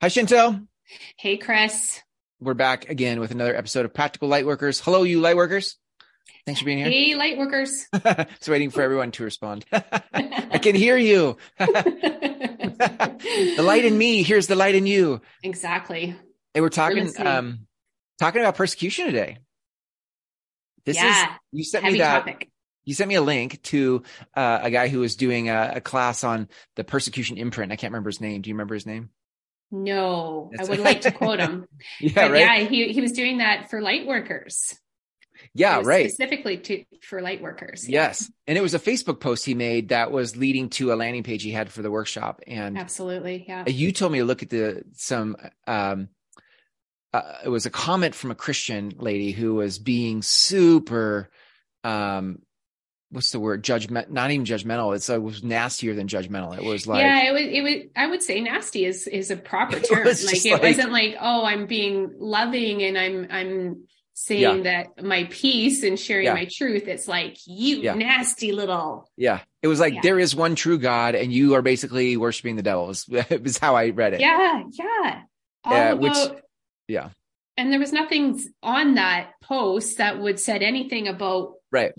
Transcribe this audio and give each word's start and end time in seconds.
Hi, 0.00 0.06
Chantel. 0.06 0.64
Hey, 1.16 1.38
Chris. 1.38 2.00
We're 2.38 2.54
back 2.54 2.88
again 2.88 3.18
with 3.18 3.32
another 3.32 3.56
episode 3.56 3.84
of 3.84 3.92
Practical 3.92 4.28
Lightworkers. 4.28 4.80
Hello, 4.80 5.02
you 5.02 5.20
lightworkers. 5.20 5.74
Thanks 6.46 6.60
for 6.60 6.66
being 6.66 6.78
here. 6.78 6.86
Hey, 6.86 7.14
lightworkers. 7.14 8.28
Just 8.36 8.48
waiting 8.48 8.70
for 8.70 8.80
everyone 8.80 9.10
to 9.10 9.24
respond. 9.24 9.64
I 9.72 10.58
can 10.62 10.76
hear 10.76 10.96
you. 10.96 11.36
the 11.58 13.56
light 13.58 13.84
in 13.84 13.98
me. 13.98 14.22
Here's 14.22 14.46
the 14.46 14.54
light 14.54 14.76
in 14.76 14.86
you. 14.86 15.20
Exactly. 15.42 16.14
And 16.54 16.62
we're 16.62 16.68
talking 16.68 17.12
um 17.18 17.66
talking 18.20 18.40
about 18.40 18.54
persecution 18.54 19.06
today. 19.06 19.38
This 20.86 20.94
yeah. 20.94 21.24
is 21.24 21.28
you 21.50 21.64
sent 21.64 21.84
me 21.86 21.98
that 21.98 22.20
topic. 22.20 22.48
you 22.84 22.94
sent 22.94 23.08
me 23.08 23.16
a 23.16 23.22
link 23.22 23.60
to 23.64 24.04
uh, 24.36 24.60
a 24.62 24.70
guy 24.70 24.86
who 24.86 25.00
was 25.00 25.16
doing 25.16 25.48
a, 25.48 25.72
a 25.74 25.80
class 25.80 26.22
on 26.22 26.48
the 26.76 26.84
persecution 26.84 27.36
imprint. 27.36 27.72
I 27.72 27.76
can't 27.76 27.90
remember 27.90 28.10
his 28.10 28.20
name. 28.20 28.42
Do 28.42 28.48
you 28.48 28.54
remember 28.54 28.74
his 28.74 28.86
name? 28.86 29.10
No, 29.70 30.48
That's- 30.52 30.68
I 30.68 30.70
would 30.70 30.80
like 30.84 31.02
to 31.02 31.10
quote 31.10 31.40
him. 31.40 31.66
Yeah, 32.00 32.12
but 32.14 32.30
right. 32.32 32.40
yeah, 32.62 32.68
he, 32.68 32.92
he 32.92 33.00
was 33.00 33.12
doing 33.12 33.38
that 33.38 33.70
for 33.70 33.80
light 33.80 34.06
workers. 34.06 34.78
Yeah, 35.54 35.80
right. 35.84 36.10
Specifically 36.10 36.58
to 36.58 36.84
for 37.02 37.22
light 37.22 37.40
workers. 37.40 37.88
Yes. 37.88 38.30
And 38.46 38.58
it 38.58 38.60
was 38.60 38.74
a 38.74 38.78
Facebook 38.78 39.20
post 39.20 39.44
he 39.44 39.54
made 39.54 39.90
that 39.90 40.10
was 40.10 40.36
leading 40.36 40.68
to 40.70 40.92
a 40.92 40.94
landing 40.96 41.22
page 41.22 41.42
he 41.42 41.50
had 41.52 41.70
for 41.70 41.80
the 41.82 41.90
workshop. 41.90 42.40
And 42.46 42.76
Absolutely. 42.76 43.44
Yeah. 43.48 43.64
you 43.66 43.92
told 43.92 44.12
me 44.12 44.18
to 44.18 44.24
look 44.24 44.42
at 44.42 44.50
the 44.50 44.82
some 44.94 45.36
um 45.66 46.08
uh, 47.14 47.22
it 47.44 47.48
was 47.48 47.66
a 47.66 47.70
comment 47.70 48.14
from 48.14 48.30
a 48.30 48.34
Christian 48.34 48.92
lady 48.98 49.30
who 49.32 49.54
was 49.54 49.78
being 49.78 50.22
super 50.22 51.30
um 51.84 52.40
what's 53.10 53.32
the 53.32 53.40
word 53.40 53.64
judgment 53.64 54.10
not 54.12 54.30
even 54.30 54.44
judgmental 54.44 54.94
it's 54.94 55.08
it 55.08 55.22
was 55.22 55.42
nastier 55.42 55.94
than 55.94 56.06
judgmental 56.08 56.56
it 56.56 56.62
was 56.62 56.86
like 56.86 57.00
yeah, 57.02 57.28
it 57.28 57.32
was 57.32 57.42
It 57.42 57.62
would. 57.62 57.90
I 57.96 58.06
would 58.06 58.22
say 58.22 58.40
nasty 58.40 58.84
is 58.84 59.06
is 59.06 59.30
a 59.30 59.36
proper 59.36 59.80
term. 59.80 60.04
was 60.04 60.24
like 60.26 60.44
it 60.44 60.52
like- 60.52 60.62
wasn't 60.62 60.92
like, 60.92 61.16
oh, 61.20 61.44
I'm 61.44 61.66
being 61.66 62.12
loving 62.18 62.82
and 62.82 62.98
I'm 62.98 63.26
I'm 63.30 63.84
saying 64.14 64.64
that 64.64 65.00
my 65.02 65.24
peace 65.30 65.84
and 65.84 65.96
sharing 65.98 66.24
Yeah. 66.26 66.34
my 66.34 66.48
truth. 66.52 66.88
It's 66.88 67.06
like 67.06 67.36
you 67.46 67.76
Yeah. 67.78 67.94
nasty 67.94 68.52
little. 68.52 69.08
yeah 69.16 69.40
it 69.62 69.68
was 69.68 69.78
like 69.80 69.94
Yeah. 69.94 70.00
there 70.02 70.18
is 70.18 70.34
one 70.36 70.54
true 70.54 70.78
god 70.78 71.14
and 71.14 71.32
you 71.32 71.54
are 71.54 71.62
basically 71.62 72.16
worshiping 72.16 72.56
the 72.56 72.62
devil 72.62 72.90
is, 72.90 73.06
is 73.30 73.58
how 73.58 73.74
i 73.76 73.90
read 73.90 74.14
it 74.14 74.20
Yeah, 74.20 74.62
yeah. 74.72 75.20
All 75.64 75.72
Yeah, 75.72 75.92
which- 75.94 76.42
yeah. 76.88 77.08
And 77.56 77.72
there 77.72 77.80
was 77.80 77.92
nothing 77.92 78.40
on 78.62 78.94
that 78.94 79.30
post 79.42 79.98
that 79.98 80.20
would 80.20 80.38
said 80.38 80.62
anything 80.62 81.08
about 81.08 81.54
right 81.72 81.92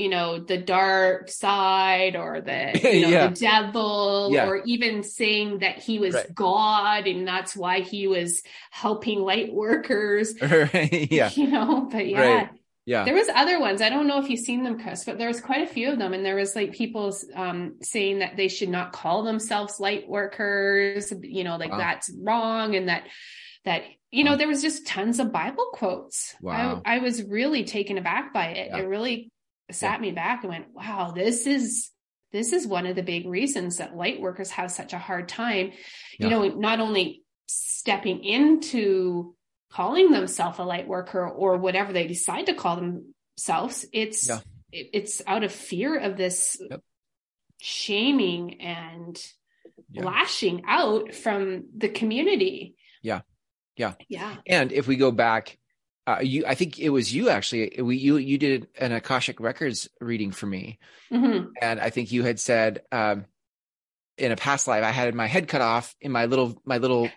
you 0.00 0.08
know 0.08 0.38
the 0.38 0.56
dark 0.58 1.28
side 1.30 2.16
or 2.16 2.40
the 2.40 2.60
you 2.96 3.02
know 3.02 3.08
Yeah. 3.08 3.26
the 3.28 3.34
devil 3.34 4.30
Yeah. 4.32 4.46
or 4.48 4.62
even 4.64 5.02
saying 5.02 5.58
that 5.58 5.78
he 5.78 5.98
was 5.98 6.14
Right. 6.14 6.34
god 6.34 7.06
and 7.06 7.26
that's 7.28 7.54
why 7.56 7.80
he 7.80 8.06
was 8.08 8.42
helping 8.70 9.20
light 9.20 9.52
workers 9.52 10.34
yeah 10.40 11.30
you 11.34 11.46
know 11.48 11.88
but 11.92 12.06
yeah 12.06 12.20
Right. 12.20 12.48
yeah 12.86 13.04
there 13.04 13.14
was 13.14 13.28
other 13.28 13.60
ones 13.60 13.82
i 13.82 13.88
don't 13.90 14.06
know 14.06 14.18
if 14.22 14.28
you've 14.30 14.40
seen 14.50 14.62
them 14.64 14.80
chris 14.80 15.04
but 15.04 15.18
there 15.18 15.28
was 15.28 15.40
quite 15.40 15.62
a 15.68 15.72
few 15.76 15.90
of 15.92 15.98
them 15.98 16.12
and 16.14 16.24
there 16.24 16.36
was 16.36 16.56
like 16.56 16.72
people 16.72 17.14
um 17.34 17.58
saying 17.82 18.20
that 18.20 18.36
they 18.36 18.48
should 18.48 18.70
not 18.70 18.92
call 18.92 19.22
themselves 19.22 19.78
light 19.80 20.08
workers 20.08 21.12
you 21.22 21.44
know 21.44 21.56
like 21.56 21.70
Wow. 21.72 21.78
that's 21.78 22.10
wrong 22.26 22.74
and 22.76 22.88
that 22.88 23.04
that 23.66 23.82
you 24.10 24.24
know 24.24 24.32
Wow. 24.32 24.36
there 24.38 24.48
was 24.48 24.62
just 24.62 24.86
tons 24.86 25.18
of 25.20 25.30
bible 25.32 25.68
quotes 25.74 26.34
Wow. 26.40 26.80
I, 26.84 26.96
I 26.96 26.98
was 27.00 27.22
really 27.22 27.64
taken 27.64 27.98
aback 27.98 28.32
by 28.32 28.46
it 28.60 28.68
Yeah. 28.70 28.78
it 28.78 28.86
really 28.88 29.30
sat 29.74 30.00
me 30.00 30.10
back 30.12 30.42
and 30.42 30.50
went 30.52 30.66
wow 30.74 31.12
this 31.14 31.46
is 31.46 31.90
this 32.32 32.52
is 32.52 32.66
one 32.66 32.86
of 32.86 32.94
the 32.96 33.02
big 33.02 33.26
reasons 33.26 33.78
that 33.78 33.96
light 33.96 34.20
workers 34.20 34.50
have 34.50 34.70
such 34.70 34.92
a 34.92 34.98
hard 34.98 35.28
time 35.28 35.72
Yeah. 36.18 36.26
you 36.26 36.30
know 36.30 36.48
not 36.48 36.80
only 36.80 37.22
stepping 37.46 38.22
into 38.24 39.34
calling 39.72 40.10
themselves 40.10 40.58
a 40.58 40.64
light 40.64 40.86
worker 40.88 41.28
or 41.28 41.56
whatever 41.58 41.92
they 41.92 42.06
decide 42.06 42.46
to 42.46 42.54
call 42.54 42.76
themselves 42.76 43.84
it's 43.92 44.28
Yeah. 44.28 44.40
it- 44.72 44.90
it's 44.92 45.22
out 45.26 45.44
of 45.44 45.52
fear 45.52 45.96
of 45.96 46.16
this 46.16 46.56
Yep. 46.70 46.82
shaming 47.60 48.60
and 48.60 49.22
Yeah. 49.92 50.04
lashing 50.04 50.62
out 50.66 51.14
from 51.14 51.64
the 51.76 51.88
community 51.88 52.76
Yeah. 53.02 53.22
Yeah. 53.76 53.94
yeah 54.08 54.36
And 54.46 54.72
if 54.72 54.86
we 54.86 54.96
go 54.96 55.10
back, 55.10 55.58
uh, 56.10 56.20
you, 56.20 56.44
I 56.46 56.54
think 56.54 56.78
it 56.78 56.90
was 56.90 57.14
you 57.14 57.28
actually. 57.28 57.80
We, 57.80 57.96
you, 57.96 58.16
you 58.16 58.38
did 58.38 58.68
an 58.78 58.92
Akashic 58.92 59.40
Records 59.40 59.88
reading 60.00 60.32
for 60.32 60.46
me, 60.46 60.78
hmm 61.10 61.46
and 61.60 61.80
I 61.80 61.90
think 61.90 62.12
you 62.12 62.22
had 62.22 62.40
said, 62.40 62.82
um, 62.90 63.26
in 64.16 64.32
a 64.32 64.36
past 64.36 64.66
life, 64.68 64.84
I 64.84 64.90
had 64.90 65.14
my 65.14 65.26
head 65.26 65.48
cut 65.48 65.60
off 65.60 65.94
in 66.00 66.12
my 66.12 66.26
little, 66.26 66.60
my 66.64 66.78
little, 66.78 67.10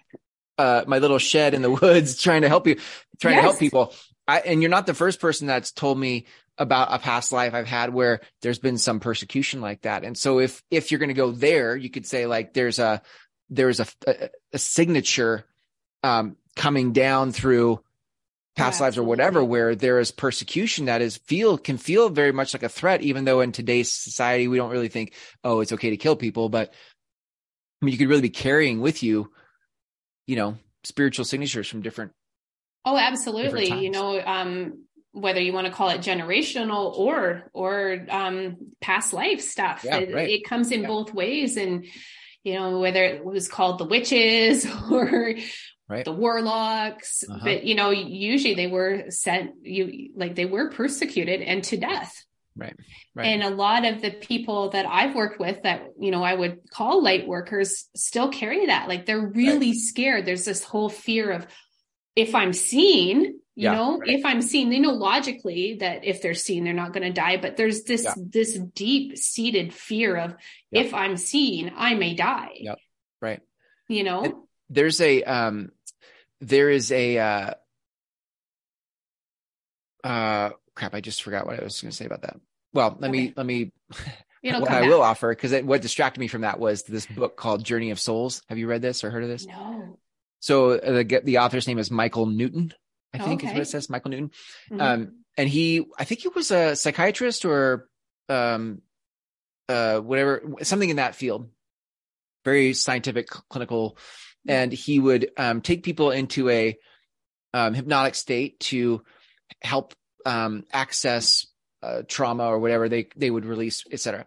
uh, 0.58 0.84
my 0.88 1.00
little 1.00 1.18
shed 1.18 1.54
in 1.54 1.62
the 1.62 1.72
woods, 1.82 2.22
trying 2.22 2.42
to 2.42 2.50
help 2.50 2.68
you, 2.68 2.78
trying 3.20 3.36
to 3.36 3.42
help 3.42 3.60
people. 3.60 3.94
I, 4.28 4.40
and 4.40 4.62
you're 4.62 4.72
not 4.72 4.86
the 4.86 4.94
first 4.94 5.20
person 5.20 5.48
that's 5.48 5.72
told 5.72 5.98
me 5.98 6.26
about 6.58 6.90
a 6.92 7.00
past 7.00 7.32
life 7.32 7.54
I've 7.54 7.68
had 7.68 7.94
where 7.94 8.22
there's 8.42 8.60
been 8.60 8.78
some 8.78 9.00
persecution 9.00 9.60
like 9.60 9.82
that. 9.82 10.04
And 10.04 10.18
so 10.18 10.40
if, 10.40 10.64
if 10.72 10.92
you're 10.92 11.00
going 11.00 11.10
to 11.10 11.14
go 11.14 11.32
there, 11.32 11.76
you 11.76 11.90
could 11.90 12.06
say 12.06 12.26
like 12.26 12.54
there's 12.54 12.80
a, 12.80 13.02
there's 13.50 13.80
a, 13.80 13.88
a, 14.08 14.30
a 14.54 14.58
signature, 14.58 15.46
um, 16.04 16.38
coming 16.56 16.94
down 16.94 17.32
through 17.32 17.82
past 18.56 18.80
lives 18.82 18.98
or 18.98 19.04
whatever, 19.04 19.44
where 19.44 19.76
there 19.76 20.00
is 20.00 20.12
persecution 20.12 20.86
that 20.86 21.02
is 21.02 21.18
feel, 21.18 21.58
can 21.58 21.78
feel 21.78 22.10
very 22.10 22.32
much 22.32 22.54
like 22.54 22.64
a 22.64 22.70
threat, 22.70 23.02
even 23.02 23.26
though 23.26 23.42
in 23.42 23.52
today's 23.52 23.92
society, 23.92 24.48
we 24.48 24.58
don't 24.58 24.72
really 24.72 24.90
think, 24.90 25.14
oh, 25.44 25.60
it's 25.62 25.74
okay 25.74 25.90
to 25.90 25.98
kill 25.98 26.16
people. 26.16 26.50
But 26.50 26.74
I 27.82 27.86
mean, 27.86 27.92
you 27.94 27.98
could 27.98 28.10
really 28.10 28.22
be 28.22 28.30
carrying 28.30 28.80
with 28.80 29.04
you, 29.04 29.32
you 30.28 30.36
know, 30.36 30.58
spiritual 30.84 31.26
signatures 31.26 31.68
from 31.68 31.82
different 31.82 32.12
oh 32.86 32.98
absolutely 32.98 33.70
times. 33.70 33.84
you 33.86 33.90
know 33.92 34.20
um 34.22 34.84
whether 35.14 35.40
you 35.40 35.54
want 35.54 35.66
to 35.68 35.72
call 35.72 35.90
it 35.90 36.02
generational 36.02 36.94
or 36.98 37.50
or 37.54 38.06
um 38.10 38.58
past 38.82 39.14
life 39.14 39.40
stuff 39.42 39.82
Yeah, 39.86 40.00
it, 40.00 40.14
right. 40.14 40.30
it 40.30 40.44
comes 40.44 40.72
in 40.72 40.82
Yeah. 40.82 40.88
both 40.88 41.14
ways 41.14 41.56
and 41.56 41.86
you 42.44 42.56
know 42.56 42.80
whether 42.80 43.02
it 43.04 43.24
was 43.24 43.48
called 43.48 43.80
the 43.80 43.86
witches 43.86 44.68
or 44.92 45.36
Right. 45.90 46.06
the 46.06 46.14
warlocks 46.14 47.24
Uh-huh. 47.30 47.40
but 47.44 47.64
you 47.66 47.76
know 47.76 47.90
usually 47.92 48.54
they 48.56 48.68
were 48.68 49.06
sent 49.10 49.52
you 49.64 50.12
like 50.16 50.34
they 50.36 50.46
were 50.46 50.70
persecuted 50.72 51.42
and 51.42 51.64
to 51.66 51.78
death 51.78 52.26
Right. 52.56 52.76
Right. 53.16 53.28
and 53.28 53.44
a 53.44 53.50
lot 53.50 53.84
of 53.84 54.02
the 54.02 54.12
people 54.12 54.70
that 54.70 54.86
I've 54.86 55.16
worked 55.16 55.40
with 55.40 55.64
that, 55.64 55.88
you 56.00 56.12
know, 56.12 56.22
I 56.24 56.36
would 56.36 56.60
call 56.70 57.02
light 57.04 57.28
workers 57.28 57.90
still 57.96 58.30
carry 58.30 58.68
that. 58.68 58.88
Like 58.88 59.08
they're 59.08 59.28
really 59.28 59.74
scared. 59.74 60.26
There's 60.28 60.46
this 60.46 60.64
whole 60.64 60.88
fear 60.88 61.32
of 61.32 61.48
if 62.16 62.36
I'm 62.36 62.54
seen, 62.54 63.22
you 63.24 63.40
Yeah, 63.56 63.74
know, 63.74 63.98
right. 63.98 64.08
if 64.08 64.24
I'm 64.24 64.44
seen, 64.44 64.70
they 64.70 64.78
know 64.78 64.92
logically 64.94 65.78
that 65.80 66.06
if 66.06 66.22
they're 66.22 66.36
seen, 66.36 66.64
they're 66.64 66.74
not 66.74 66.94
going 66.94 67.08
to 67.08 67.12
die. 67.12 67.38
But 67.38 67.58
there's 67.58 67.86
this, 67.86 68.04
Yeah. 68.04 68.14
this 68.18 68.54
deep 68.76 69.18
seated 69.18 69.74
fear 69.74 70.16
of 70.16 70.36
Yeah. 70.70 70.82
if 70.82 70.94
I'm 70.94 71.18
seen, 71.18 71.72
I 71.76 71.96
may 71.96 72.14
die. 72.14 72.52
Yep. 72.60 72.78
Right. 73.20 73.42
You 73.90 74.04
know? 74.04 74.24
And- 74.26 74.34
there's 74.70 75.00
a 75.02 75.24
um 75.24 75.72
there 76.42 76.70
is 76.70 76.92
a 76.92 77.18
uh 77.18 77.54
uh 80.04 80.50
crap 80.76 80.94
i 80.94 81.02
just 81.02 81.24
forgot 81.24 81.46
what 81.46 81.60
i 81.60 81.64
was 81.64 81.80
going 81.82 81.92
to 81.92 81.96
say 81.98 82.06
about 82.06 82.22
that. 82.24 82.36
Well 82.74 82.98
let 83.00 83.12
me 83.12 83.34
let 83.36 83.46
me 83.46 83.72
It'll 84.42 84.62
what 84.62 84.72
i 84.72 84.82
back. 84.82 84.90
will 84.90 85.02
offer 85.02 85.30
because 85.30 85.54
what 85.64 85.82
distracted 85.82 86.20
me 86.20 86.28
from 86.28 86.42
that 86.42 86.60
was 86.60 86.84
this 86.84 87.06
book 87.06 87.38
called 87.38 87.64
journey 87.64 87.92
of 87.92 88.00
souls. 88.00 88.42
Have 88.50 88.58
you 88.58 88.68
read 88.68 88.82
this 88.82 89.04
or 89.04 89.12
heard 89.12 89.24
of 89.24 89.30
this? 89.30 89.46
No. 89.46 90.00
so 90.40 90.72
uh, 90.72 91.04
the 91.04 91.22
the 91.24 91.38
author's 91.38 91.68
name 91.68 91.80
is 91.80 91.90
michael 91.92 92.26
newton 92.26 92.74
i 93.14 93.20
think 93.20 93.44
is 93.44 93.52
what 93.52 93.60
it 93.62 93.68
says 93.68 93.90
michael 93.90 94.12
newton. 94.12 94.32
Mhm. 94.72 94.82
um 94.82 95.14
and 95.38 95.48
he 95.48 95.86
i 95.98 96.04
think 96.04 96.22
he 96.22 96.28
was 96.30 96.52
a 96.52 96.76
psychiatrist 96.76 97.46
or 97.46 97.88
um 98.30 98.82
uh 99.70 100.00
whatever 100.00 100.42
something 100.64 100.90
in 100.90 100.98
that 100.98 101.16
field. 101.16 101.50
Very 102.44 102.74
scientific 102.74 103.28
clinical 103.50 103.98
and 104.48 104.72
he 104.72 105.00
would 105.00 105.32
um 105.38 105.62
take 105.62 105.84
people 105.84 106.12
into 106.12 106.50
a 106.50 106.78
um 107.54 107.74
hypnotic 107.74 108.16
state 108.16 108.60
to 108.60 109.04
help 109.62 109.94
um 110.26 110.64
access 110.72 111.48
uh, 111.82 112.02
trauma 112.08 112.46
or 112.46 112.60
whatever 112.60 112.88
they 112.88 113.08
they 113.18 113.30
would 113.30 113.46
release 113.46 113.84
etc 113.92 114.26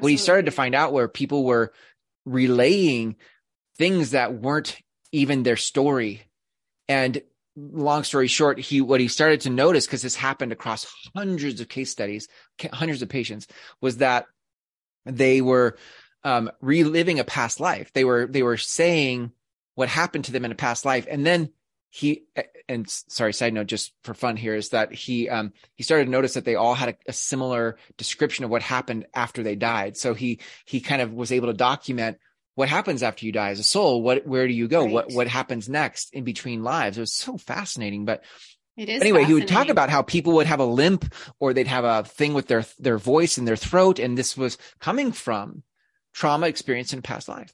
what 0.00 0.10
he 0.10 0.16
started 0.16 0.46
to 0.46 0.52
find 0.52 0.74
out 0.74 0.92
where 0.92 1.08
people 1.08 1.44
were 1.44 1.72
relaying 2.24 3.16
things 3.76 4.10
that 4.10 4.34
weren't 4.34 4.78
even 5.12 5.42
their 5.42 5.56
story. 5.56 6.22
And 6.88 7.22
long 7.56 8.04
story 8.04 8.28
short 8.28 8.60
he 8.60 8.80
what 8.80 9.00
he 9.00 9.08
started 9.08 9.40
to 9.40 9.50
notice 9.50 9.84
because 9.84 10.02
this 10.02 10.14
happened 10.14 10.52
across 10.52 10.86
hundreds 11.16 11.60
of 11.60 11.68
case 11.68 11.90
studies 11.90 12.28
hundreds 12.72 13.02
of 13.02 13.08
patients 13.08 13.48
was 13.80 13.96
that 13.96 14.26
they 15.04 15.40
were 15.40 15.76
um 16.28 16.50
reliving 16.60 17.18
a 17.18 17.24
past 17.24 17.58
life 17.58 17.92
they 17.94 18.04
were 18.04 18.26
they 18.26 18.42
were 18.42 18.56
saying 18.56 19.32
what 19.74 19.88
happened 19.88 20.26
to 20.26 20.32
them 20.32 20.44
in 20.44 20.52
a 20.52 20.56
past 20.56 20.84
life 20.84 21.06
and 21.10 21.24
then 21.24 21.50
he 21.90 22.24
and 22.68 22.88
sorry 22.88 23.32
side 23.32 23.54
note 23.54 23.66
just 23.66 23.92
for 24.02 24.12
fun 24.12 24.36
here 24.36 24.54
is 24.54 24.70
that 24.70 24.92
he 24.92 25.28
um 25.28 25.52
he 25.74 25.82
started 25.82 26.04
to 26.04 26.10
notice 26.10 26.34
that 26.34 26.44
they 26.44 26.54
all 26.54 26.74
had 26.74 26.90
a, 26.90 26.96
a 27.08 27.12
similar 27.12 27.78
description 27.96 28.44
of 28.44 28.50
what 28.50 28.62
happened 28.62 29.06
after 29.14 29.42
they 29.42 29.56
died 29.56 29.96
so 29.96 30.12
he 30.12 30.38
he 30.66 30.80
kind 30.80 31.00
of 31.00 31.12
was 31.12 31.32
able 31.32 31.48
to 31.48 31.54
document 31.54 32.18
what 32.58 32.68
happens 32.68 33.04
after 33.04 33.24
you 33.24 33.30
die 33.30 33.50
as 33.50 33.60
a 33.60 33.62
soul? 33.62 34.02
What, 34.02 34.26
where 34.26 34.48
do 34.48 34.52
you 34.52 34.66
go? 34.66 34.82
Right. 34.82 34.92
What, 34.92 35.12
what 35.12 35.28
happens 35.28 35.68
next 35.68 36.12
in 36.12 36.24
between 36.24 36.64
lives? 36.64 36.98
It 36.98 37.02
was 37.02 37.12
so 37.12 37.38
fascinating. 37.38 38.04
But 38.04 38.24
It 38.76 38.88
is 38.88 39.00
anyway, 39.00 39.22
he 39.22 39.34
would 39.34 39.46
talk 39.46 39.68
about 39.68 39.90
how 39.90 40.02
people 40.02 40.32
would 40.32 40.48
have 40.48 40.58
a 40.58 40.64
limp 40.64 41.14
or 41.38 41.54
they'd 41.54 41.68
have 41.68 41.84
a 41.84 42.02
thing 42.02 42.34
with 42.34 42.48
their, 42.48 42.64
their 42.80 42.98
voice 42.98 43.38
in 43.38 43.44
their 43.44 43.54
throat. 43.54 44.00
And 44.00 44.18
this 44.18 44.36
was 44.36 44.58
coming 44.80 45.12
from 45.12 45.62
trauma 46.14 46.46
experience 46.48 46.92
in 46.92 47.02
past 47.02 47.28
life. 47.28 47.52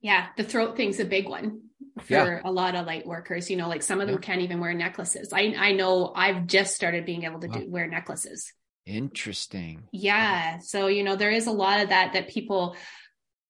Yeah, 0.00 0.26
the 0.36 0.44
throat 0.44 0.76
thing's 0.76 0.98
a 1.00 1.04
big 1.04 1.28
one 1.28 1.62
for 2.02 2.12
Yeah. 2.12 2.40
a 2.44 2.50
lot 2.50 2.74
of 2.74 2.86
light 2.86 3.06
workers. 3.06 3.48
You 3.50 3.56
know, 3.56 3.68
like 3.68 3.82
some 3.82 4.00
of 4.00 4.06
them 4.08 4.16
Yeah. 4.16 4.20
can't 4.26 4.40
even 4.42 4.60
wear 4.60 4.74
necklaces. 4.74 5.32
I 5.32 5.54
I 5.56 5.72
know 5.72 6.12
I've 6.14 6.46
just 6.46 6.74
started 6.74 7.04
being 7.06 7.24
able 7.24 7.40
to 7.40 7.46
Wow. 7.48 7.58
do 7.58 7.70
wear 7.70 7.86
necklaces. 7.86 8.52
Interesting. 8.86 9.84
Yeah. 9.92 10.58
So, 10.58 10.86
you 10.88 11.02
know, 11.04 11.14
there 11.14 11.30
is 11.30 11.46
a 11.46 11.52
lot 11.52 11.80
of 11.80 11.90
that 11.90 12.14
that 12.14 12.28
people 12.28 12.74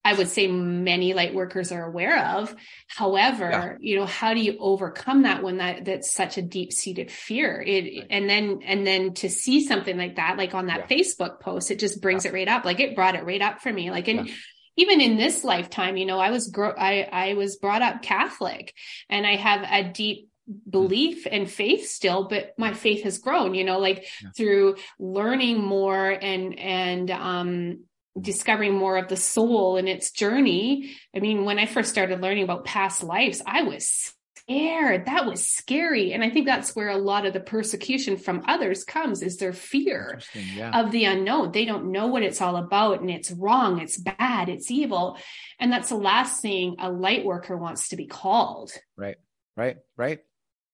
I 0.09 0.15
would 0.15 0.29
say 0.29 0.47
many 0.47 1.13
light 1.13 1.35
workers 1.35 1.71
are 1.73 1.85
aware 1.85 2.19
of. 2.37 2.55
However, 2.87 3.51
Yeah. 3.51 3.77
you 3.81 3.97
know, 3.97 4.07
how 4.07 4.33
do 4.35 4.41
you 4.41 4.57
overcome 4.59 5.23
that 5.23 5.43
when 5.43 5.59
that 5.59 5.85
that's 5.85 6.11
such 6.13 6.39
a 6.39 6.43
deep-seated 6.43 7.11
fear? 7.11 7.63
It 7.67 7.85
Right. 7.85 8.07
and 8.11 8.29
then 8.31 8.61
and 8.65 8.87
then 8.87 9.15
to 9.15 9.29
see 9.29 9.67
something 9.67 9.97
like 9.99 10.17
that, 10.17 10.39
like 10.39 10.55
on 10.55 10.67
that 10.67 10.89
Facebook 10.89 11.41
post, 11.41 11.71
it 11.71 11.79
just 11.79 12.01
brings 12.01 12.25
it 12.25 12.33
right 12.33 12.49
up. 12.49 12.65
Like 12.65 12.81
it 12.81 12.95
brought 12.95 13.17
it 13.17 13.25
right 13.25 13.43
up 13.43 13.61
for 13.61 13.73
me. 13.73 13.91
Like 13.91 14.09
and 14.09 14.27
Yeah. 14.29 14.35
even 14.77 15.01
in 15.03 15.17
this 15.19 15.45
lifetime, 15.45 15.97
you 15.99 16.07
know, 16.07 16.19
I 16.19 16.31
was 16.31 16.49
gro- 16.49 16.75
I 16.79 17.07
I 17.13 17.35
was 17.35 17.57
brought 17.57 17.83
up 17.83 18.01
Catholic 18.03 18.73
and 19.11 19.27
I 19.27 19.37
have 19.37 19.63
a 19.71 19.93
deep 19.93 20.29
belief 20.71 21.27
and 21.31 21.51
faith 21.51 21.87
still 21.91 22.27
but 22.27 22.55
my 22.57 22.73
faith 22.73 23.03
has 23.05 23.19
grown 23.19 23.55
you 23.55 23.65
know 23.65 23.79
like 23.79 24.07
Yeah. 24.23 24.31
through 24.35 24.77
learning 24.99 25.63
more 25.63 26.09
and 26.09 26.59
and 26.59 27.11
um 27.11 27.85
discovering 28.21 28.75
more 28.75 28.97
of 28.97 29.09
the 29.09 29.17
soul 29.17 29.77
and 29.77 29.89
its 29.89 30.11
journey 30.11 30.97
i 31.15 31.19
mean 31.21 31.45
when 31.45 31.59
i 31.59 31.67
first 31.67 31.91
started 31.91 32.21
learning 32.21 32.45
about 32.45 32.65
past 32.65 33.03
lives 33.03 33.43
i 33.47 33.63
was 33.63 34.13
scared 34.37 35.05
that 35.07 35.27
was 35.27 35.47
scary 35.47 36.13
and 36.13 36.25
i 36.25 36.31
think 36.31 36.47
that's 36.47 36.75
where 36.75 36.89
a 36.89 36.97
lot 36.97 37.27
of 37.27 37.33
the 37.35 37.41
persecution 37.41 38.17
from 38.17 38.43
others 38.47 38.83
comes 38.85 39.23
is 39.23 39.37
their 39.37 39.53
fear 39.53 40.21
Yeah. 40.55 40.81
of 40.81 40.91
the 40.91 41.05
unknown. 41.05 41.53
They 41.53 41.65
don't 41.67 41.93
know 41.93 42.07
what 42.07 42.23
it's 42.23 42.41
all 42.41 42.57
about 42.57 43.01
and 43.01 43.11
it's 43.11 43.31
wrong, 43.31 43.81
it's 43.81 43.99
bad, 43.99 44.49
it's 44.49 44.71
evil. 44.71 45.19
And 45.61 45.71
that's 45.71 45.91
the 45.91 45.97
last 45.97 46.41
thing 46.41 46.77
a 46.79 46.91
light 46.91 47.25
worker 47.25 47.57
wants 47.57 47.89
to 47.89 47.97
be 47.97 48.07
called. 48.07 48.73
right. 48.97 49.17
Right. 49.57 49.77
Right. 49.97 50.21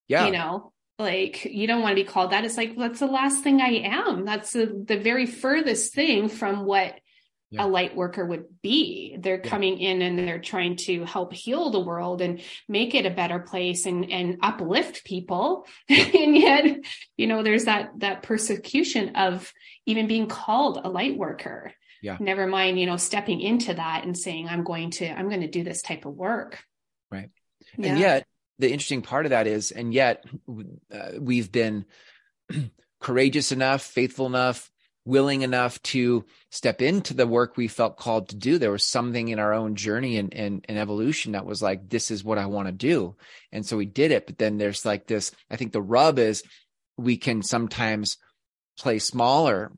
Yeah. 0.09 0.27
You 0.27 0.33
know, 0.33 0.73
like 0.99 1.45
you 1.47 1.67
don't 1.67 1.83
want 1.83 1.97
to 1.97 2.05
be 2.05 2.09
called 2.09 2.31
that. 2.33 2.45
It's 2.45 2.57
like, 2.59 2.77
that's 2.77 3.01
the 3.01 3.07
last 3.07 3.43
thing 3.43 3.61
I 3.61 3.81
am. 3.85 4.25
That's 4.25 4.53
the, 4.53 4.85
the 4.87 4.99
very 4.99 5.27
furthest 5.27 5.95
thing 5.95 6.29
from 6.29 6.65
what 6.67 6.95
Yeah. 7.55 7.65
a 7.65 7.67
light 7.67 7.95
worker 7.97 8.25
would 8.25 8.61
be. 8.63 9.17
They're 9.19 9.41
Yeah. 9.43 9.51
coming 9.51 9.79
in 9.79 10.03
and 10.03 10.19
they're 10.19 10.41
trying 10.41 10.77
to 10.87 11.05
help 11.05 11.33
heal 11.33 11.71
the 11.71 11.81
world 11.81 12.21
and 12.21 12.41
make 12.69 12.95
it 12.95 13.07
a 13.07 13.11
better 13.11 13.39
place 13.39 13.87
and, 13.87 14.11
and 14.11 14.39
uplift 14.43 15.05
people. 15.05 15.67
and 15.89 16.37
yet, 16.37 16.79
you 17.17 17.27
know, 17.27 17.43
there's 17.43 17.67
that, 17.67 17.93
that 17.99 18.23
persecution 18.23 19.17
of 19.17 19.53
even 19.87 20.07
being 20.07 20.27
called 20.27 20.81
a 20.83 20.89
light 20.89 21.17
worker. 21.17 21.73
Yeah. 22.03 22.17
Never 22.21 22.47
mind, 22.47 22.79
you 22.79 22.87
know, 22.87 22.97
stepping 22.99 23.41
into 23.41 23.73
that 23.75 24.05
and 24.05 24.17
saying, 24.17 24.49
I'm 24.49 24.65
going 24.65 24.91
to, 24.93 25.09
I'm 25.09 25.29
going 25.29 25.41
to 25.41 25.49
do 25.49 25.65
this 25.65 25.81
type 25.81 26.05
of 26.05 26.15
work. 26.15 26.63
Right. 27.11 27.31
Yeah. 27.79 27.89
And 27.89 27.99
yet, 27.99 28.27
the 28.59 28.71
interesting 28.71 29.03
part 29.03 29.27
of 29.27 29.31
that 29.31 29.47
is, 29.47 29.71
and 29.71 29.93
yet 29.93 30.25
uh, 30.93 31.13
we've 31.19 31.51
been 31.51 31.87
courageous 33.01 33.53
enough, 33.53 33.83
faithful 33.83 34.27
enough, 34.27 34.71
willing 35.05 35.43
enough 35.43 35.83
to 35.83 36.25
step 36.51 36.81
into 36.81 37.13
the 37.13 37.27
work 37.27 37.57
we 37.57 37.69
felt 37.69 37.97
called 37.99 38.29
to 38.31 38.37
do. 38.37 38.59
There 38.59 38.71
was 38.71 38.85
something 38.85 39.29
in 39.29 39.39
our 39.39 39.53
own 39.53 39.75
journey 39.75 40.17
and, 40.17 40.33
and, 40.33 40.65
and 40.69 40.79
evolution 40.79 41.33
that 41.33 41.45
was 41.45 41.61
like, 41.63 41.89
this 41.89 42.11
is 42.11 42.25
what 42.25 42.39
I 42.39 42.47
want 42.47 42.69
to 42.69 42.73
do. 42.73 43.15
And 43.53 43.67
so 43.67 43.77
we 43.77 43.85
did 43.87 44.13
it. 44.13 44.27
But 44.27 44.39
then 44.39 44.57
there's 44.57 44.87
like 44.87 45.07
this, 45.07 45.31
I 45.51 45.57
think 45.57 45.73
the 45.73 45.83
rub 45.83 46.19
is 46.19 46.43
we 46.97 47.17
can 47.17 47.43
sometimes 47.43 48.17
play 48.79 48.99
smaller 48.99 49.73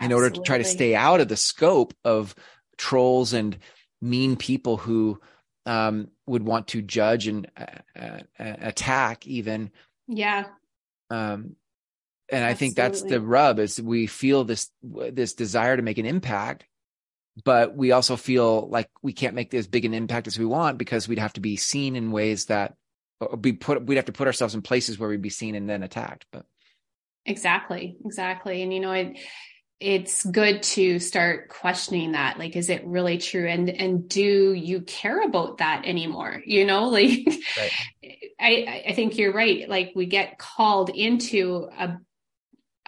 in 0.00 0.12
order 0.12 0.30
to 0.30 0.42
try 0.42 0.58
to 0.58 0.64
stay 0.64 0.94
out 0.94 1.20
of 1.20 1.28
the 1.28 1.36
scope 1.36 1.94
of 2.04 2.34
trolls 2.76 3.32
and 3.32 3.56
mean 4.02 4.36
people 4.36 4.76
who 4.76 5.18
um, 5.64 6.08
would 6.26 6.44
want 6.44 6.68
to 6.68 6.82
judge 6.82 7.26
and 7.26 7.50
uh, 7.56 7.64
uh, 7.98 8.20
attack 8.38 9.26
even 9.26 9.70
Yeah. 10.06 10.44
um, 11.10 11.56
and 12.30 12.44
i 12.44 12.54
think 12.54 12.74
that's 12.74 13.02
the 13.02 13.20
rub 13.20 13.58
is 13.58 13.80
we 13.80 14.06
feel 14.06 14.44
this 14.44 14.70
this 14.82 15.34
desire 15.34 15.76
to 15.76 15.82
make 15.82 15.98
an 15.98 16.06
impact 16.06 16.64
but 17.44 17.76
we 17.76 17.92
also 17.92 18.16
feel 18.16 18.66
like 18.70 18.88
we 19.02 19.12
can't 19.12 19.34
make 19.34 19.52
as 19.52 19.66
big 19.66 19.84
an 19.84 19.92
impact 19.92 20.26
as 20.26 20.38
we 20.38 20.46
want 20.46 20.78
because 20.78 21.06
we'd 21.06 21.18
have 21.18 21.34
to 21.34 21.40
be 21.40 21.56
seen 21.56 21.94
in 21.94 22.10
ways 22.10 22.46
that 22.46 22.74
be 23.40 23.52
put 23.52 23.84
we'd 23.84 23.96
have 23.96 24.06
to 24.06 24.12
put 24.12 24.26
ourselves 24.26 24.54
in 24.54 24.62
places 24.62 24.98
where 24.98 25.08
we'd 25.08 25.22
be 25.22 25.30
seen 25.30 25.54
and 25.54 25.68
then 25.68 25.82
attacked 25.82 26.26
but 26.32 26.46
Exactly, 27.26 27.96
exactly. 28.04 28.62
And 28.62 28.72
you 28.72 28.80
know, 28.80 28.92
it 28.92 29.18
it's 29.78 30.24
good 30.24 30.62
to 30.62 30.98
start 30.98 31.50
questioning 31.50 32.12
that. 32.12 32.38
Like, 32.38 32.56
is 32.56 32.70
it 32.70 32.86
really 32.86 33.18
true? 33.18 33.46
And 33.46 33.68
and 33.68 34.08
do 34.08 34.54
you 34.54 34.80
care 34.82 35.22
about 35.22 35.58
that 35.58 35.82
anymore? 35.84 36.40
You 36.46 36.64
know, 36.64 36.88
like 36.88 37.26
Right. 37.58 37.72
I 38.40 38.84
I 38.88 38.92
think 38.94 39.18
you're 39.18 39.32
right. 39.32 39.68
Like 39.68 39.92
we 39.94 40.06
get 40.06 40.38
called 40.38 40.90
into 40.90 41.68
a 41.76 41.98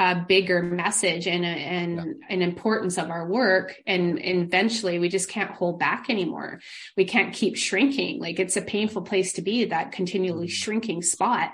a 0.00 0.14
bigger 0.28 0.62
message 0.62 1.26
and 1.26 1.44
a, 1.44 1.48
and 1.48 1.96
Yeah. 1.96 2.04
an 2.30 2.42
importance 2.42 2.98
of 2.98 3.10
our 3.10 3.26
work 3.28 3.74
and 3.86 4.18
and 4.20 4.42
eventually 4.42 4.98
we 4.98 5.08
just 5.08 5.28
can't 5.28 5.50
hold 5.50 5.78
back 5.80 6.08
anymore 6.08 6.60
we 6.96 7.04
can't 7.04 7.34
keep 7.34 7.56
shrinking 7.56 8.20
like 8.20 8.38
it's 8.38 8.56
a 8.56 8.62
painful 8.62 9.02
place 9.02 9.32
to 9.34 9.42
be 9.42 9.64
that 9.66 9.90
continually 9.92 10.46
Mhm. 10.46 10.50
shrinking 10.52 11.02
spot 11.02 11.52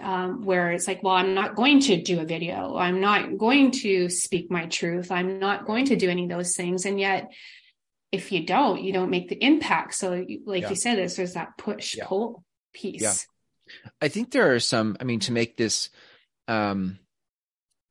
um, 0.00 0.44
where 0.44 0.70
it's 0.72 0.86
like 0.86 1.02
well 1.02 1.14
i'm 1.14 1.34
not 1.34 1.56
going 1.56 1.80
to 1.80 2.00
do 2.00 2.20
a 2.20 2.24
video 2.24 2.76
i'm 2.76 3.00
not 3.00 3.36
going 3.38 3.70
to 3.70 4.08
speak 4.10 4.50
my 4.50 4.66
truth 4.66 5.10
i'm 5.10 5.38
not 5.38 5.66
going 5.66 5.86
to 5.86 5.96
do 5.96 6.10
any 6.10 6.24
of 6.24 6.28
those 6.28 6.54
things 6.54 6.84
and 6.84 7.00
yet 7.00 7.32
if 8.12 8.32
you 8.32 8.44
don't 8.44 8.82
you 8.82 8.92
don't 8.92 9.10
make 9.10 9.28
the 9.28 9.42
impact 9.44 9.94
so 9.94 10.24
like 10.46 10.62
Yeah. 10.62 10.70
you 10.70 10.76
said 10.76 10.96
there's, 10.98 11.16
there's 11.16 11.34
that 11.34 11.56
push 11.58 11.96
Yeah. 11.96 12.04
pull 12.06 12.44
piece 12.74 13.02
Yeah. 13.02 13.14
I 14.00 14.08
think 14.08 14.30
there 14.30 14.54
are 14.54 14.60
some, 14.60 14.96
I 14.98 15.04
mean, 15.04 15.20
to 15.20 15.32
make 15.32 15.58
this 15.58 15.90
um, 16.46 16.98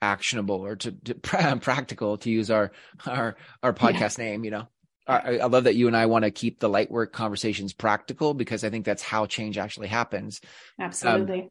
actionable 0.02 0.66
or 0.66 0.76
to, 0.76 0.92
to 0.92 1.16
practical, 1.62 2.18
to 2.18 2.30
use 2.30 2.52
our 2.52 2.72
our 3.06 3.36
our 3.64 3.74
podcast 3.74 4.18
name, 4.18 4.44
you 4.44 4.52
know. 4.52 4.68
I, 5.08 5.40
I 5.40 5.46
love 5.46 5.64
that 5.64 5.76
you 5.76 5.88
and 5.88 5.96
I 5.96 6.08
want 6.08 6.26
to 6.26 6.32
keep 6.32 6.60
the 6.60 6.68
light 6.68 6.92
work 6.92 7.14
conversations 7.14 7.72
practical 7.72 8.34
because 8.34 8.66
I 8.66 8.70
think 8.70 8.86
that's 8.86 9.02
how 9.02 9.26
change 9.26 9.58
actually 9.58 9.88
happens. 9.88 10.42
absolutely 10.80 11.50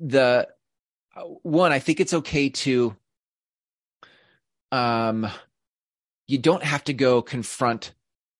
The 0.00 0.48
uh, 1.14 1.22
one, 1.42 1.72
I 1.72 1.80
think 1.80 2.00
it's 2.00 2.14
okay 2.14 2.48
to 2.50 2.96
um 4.72 5.26
you 6.26 6.38
don't 6.38 6.62
have 6.62 6.84
to 6.84 6.92
go 6.92 7.22
confront 7.22 7.92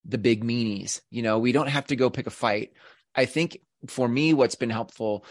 the 0.04 0.18
big 0.18 0.44
meanies. 0.44 1.00
You 1.10 1.22
know, 1.22 1.38
we 1.38 1.52
don't 1.52 1.68
have 1.68 1.86
to 1.86 1.96
go 1.96 2.10
pick 2.10 2.26
a 2.26 2.30
fight. 2.30 2.72
I 3.14 3.26
think 3.26 3.58
for 3.86 4.08
me, 4.08 4.34
what's 4.34 4.54
been 4.54 4.70
helpful 4.70 5.24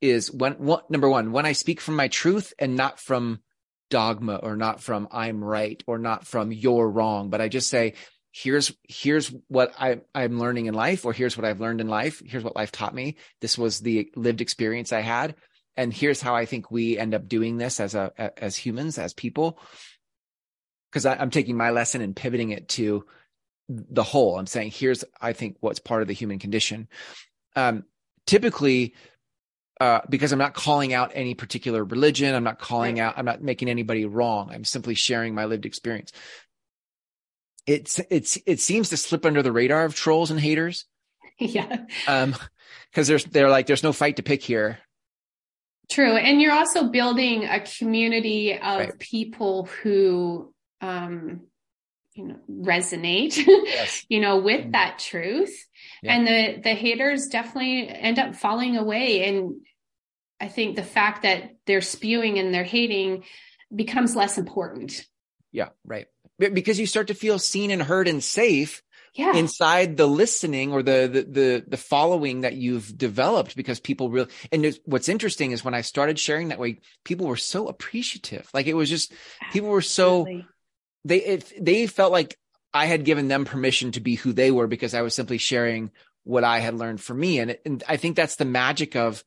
is 0.00 0.30
when 0.30 0.56
number 0.88 1.08
one, 1.08 1.32
when 1.32 1.46
I 1.46 1.52
speak 1.52 1.80
from 1.80 1.96
my 1.96 2.08
truth 2.08 2.52
and 2.58 2.76
not 2.76 3.00
from 3.00 3.40
dogma 3.88 4.36
or 4.36 4.56
not 4.56 4.80
from 4.80 5.08
I'm 5.10 5.42
right 5.42 5.82
or 5.86 5.98
not 5.98 6.26
from 6.26 6.52
you're 6.52 6.88
wrong, 6.88 7.30
but 7.30 7.40
I 7.40 7.48
just 7.48 7.68
say, 7.68 7.94
here's 8.32 8.72
here's 8.88 9.32
what 9.48 9.72
I, 9.78 10.00
I'm 10.14 10.38
learning 10.38 10.66
in 10.66 10.74
life, 10.74 11.06
or 11.06 11.12
here's 11.12 11.36
what 11.36 11.46
I've 11.46 11.60
learned 11.60 11.80
in 11.80 11.88
life, 11.88 12.22
here's 12.24 12.44
what 12.44 12.56
life 12.56 12.72
taught 12.72 12.94
me. 12.94 13.16
This 13.40 13.56
was 13.56 13.80
the 13.80 14.10
lived 14.14 14.40
experience 14.40 14.92
I 14.92 15.00
had. 15.00 15.34
And 15.78 15.92
here's 15.92 16.22
how 16.22 16.34
I 16.34 16.46
think 16.46 16.70
we 16.70 16.98
end 16.98 17.14
up 17.14 17.28
doing 17.28 17.58
this 17.58 17.80
as 17.80 17.94
a 17.94 18.32
as 18.42 18.56
humans, 18.56 18.98
as 18.98 19.12
people. 19.12 19.58
Because 20.90 21.04
I'm 21.04 21.30
taking 21.30 21.56
my 21.56 21.70
lesson 21.70 22.00
and 22.00 22.16
pivoting 22.16 22.50
it 22.50 22.68
to 22.70 23.04
the 23.68 24.02
whole. 24.02 24.38
I'm 24.38 24.46
saying 24.46 24.70
here's 24.70 25.04
I 25.20 25.32
think 25.32 25.56
what's 25.60 25.80
part 25.80 26.02
of 26.02 26.08
the 26.08 26.14
human 26.14 26.38
condition. 26.38 26.88
Um, 27.54 27.84
typically, 28.26 28.94
uh, 29.80 30.00
because 30.08 30.32
I'm 30.32 30.38
not 30.38 30.54
calling 30.54 30.94
out 30.94 31.12
any 31.14 31.34
particular 31.34 31.84
religion, 31.84 32.34
I'm 32.34 32.44
not 32.44 32.58
calling 32.58 32.98
out, 33.00 33.14
I'm 33.16 33.24
not 33.24 33.42
making 33.42 33.68
anybody 33.68 34.04
wrong. 34.06 34.50
I'm 34.52 34.64
simply 34.64 34.94
sharing 34.94 35.34
my 35.34 35.44
lived 35.44 35.66
experience. 35.66 36.12
It's 37.66 38.00
it's 38.10 38.38
it 38.46 38.60
seems 38.60 38.90
to 38.90 38.96
slip 38.96 39.26
under 39.26 39.42
the 39.42 39.52
radar 39.52 39.84
of 39.84 39.94
trolls 39.94 40.30
and 40.30 40.38
haters, 40.38 40.84
yeah 41.38 41.84
um, 42.06 42.34
because 42.90 43.08
there's 43.08 43.24
they're 43.24 43.50
like 43.50 43.66
there's 43.66 43.82
no 43.82 43.92
fight 43.92 44.16
to 44.16 44.22
pick 44.22 44.42
here. 44.42 44.78
True. 45.90 46.16
And 46.16 46.40
you're 46.40 46.52
also 46.52 46.88
building 46.88 47.44
a 47.44 47.60
community 47.60 48.54
of 48.54 48.78
Right. 48.78 48.98
people 48.98 49.68
who 49.82 50.52
um 50.80 51.42
you 52.16 52.26
know 52.26 52.36
resonate 52.50 53.36
Yes. 53.36 54.04
you 54.08 54.20
know 54.20 54.38
with 54.38 54.64
Mhm. 54.66 54.72
that 54.72 54.98
truth. 54.98 55.54
Yeah. 56.02 56.14
And 56.14 56.26
the 56.26 56.60
the 56.62 56.74
haters 56.74 57.28
definitely 57.28 57.88
end 57.88 58.18
up 58.18 58.34
falling 58.34 58.76
away 58.76 59.28
and 59.28 59.56
I 60.40 60.48
think 60.48 60.76
the 60.76 60.82
fact 60.82 61.22
that 61.22 61.56
they're 61.66 61.80
spewing 61.80 62.38
and 62.38 62.52
they're 62.52 62.64
hating 62.64 63.24
becomes 63.74 64.14
less 64.14 64.36
important. 64.36 65.06
Yeah, 65.50 65.70
right. 65.84 66.06
Because 66.38 66.78
you 66.78 66.86
start 66.86 67.06
to 67.08 67.14
feel 67.14 67.38
seen 67.38 67.70
and 67.70 67.82
heard 67.82 68.06
and 68.08 68.22
safe 68.22 68.82
yeah. 69.14 69.34
inside 69.34 69.96
the 69.96 70.06
listening 70.06 70.72
or 70.72 70.82
the, 70.82 71.08
the 71.10 71.22
the 71.22 71.64
the 71.66 71.76
following 71.78 72.42
that 72.42 72.54
you've 72.54 72.96
developed 72.98 73.56
because 73.56 73.80
people 73.80 74.10
really 74.10 74.28
and 74.52 74.78
what's 74.84 75.08
interesting 75.08 75.52
is 75.52 75.64
when 75.64 75.72
I 75.72 75.80
started 75.80 76.18
sharing 76.18 76.48
that 76.48 76.58
way, 76.58 76.80
people 77.04 77.26
were 77.26 77.38
so 77.38 77.68
appreciative. 77.68 78.46
Like 78.52 78.66
it 78.66 78.74
was 78.74 78.90
just 78.90 79.12
people 79.52 79.70
were 79.70 79.80
so 79.80 80.20
Absolutely. 80.20 80.46
They 81.06 81.18
it, 81.18 81.52
they 81.60 81.86
felt 81.86 82.12
like 82.12 82.36
I 82.74 82.86
had 82.86 83.04
given 83.04 83.28
them 83.28 83.44
permission 83.44 83.92
to 83.92 84.00
be 84.00 84.16
who 84.16 84.32
they 84.32 84.50
were 84.50 84.66
because 84.66 84.94
I 84.94 85.02
was 85.02 85.14
simply 85.14 85.38
sharing 85.38 85.90
what 86.24 86.44
I 86.44 86.58
had 86.58 86.74
learned 86.74 87.00
for 87.00 87.14
me, 87.14 87.38
and, 87.38 87.56
and 87.64 87.84
I 87.88 87.96
think 87.96 88.16
that's 88.16 88.36
the 88.36 88.44
magic 88.44 88.96
of 88.96 89.24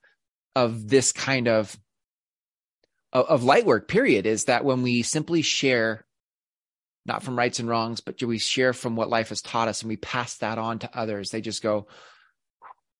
of 0.56 0.88
this 0.90 1.12
kind 1.12 1.48
of 1.48 1.78
of, 3.14 3.26
of 3.26 3.44
light 3.44 3.66
work. 3.66 3.88
Period 3.88 4.26
is 4.26 4.46
that 4.46 4.66
when 4.66 4.82
we 4.82 5.02
simply 5.02 5.42
share 5.42 6.06
not 7.06 7.24
from 7.24 7.38
rights 7.38 7.60
and 7.60 7.68
wrongs, 7.68 8.02
but 8.02 8.18
do 8.18 8.28
we 8.28 8.38
share 8.38 8.74
from 8.74 8.96
what 8.96 9.10
life 9.10 9.30
has 9.30 9.42
taught 9.42 9.68
us 9.68 9.82
and 9.82 9.90
we 9.90 9.98
pass 9.98 10.38
that 10.38 10.58
on 10.58 10.80
to 10.80 10.98
others. 10.98 11.32
They 11.32 11.42
just 11.42 11.64
go, 11.64 11.88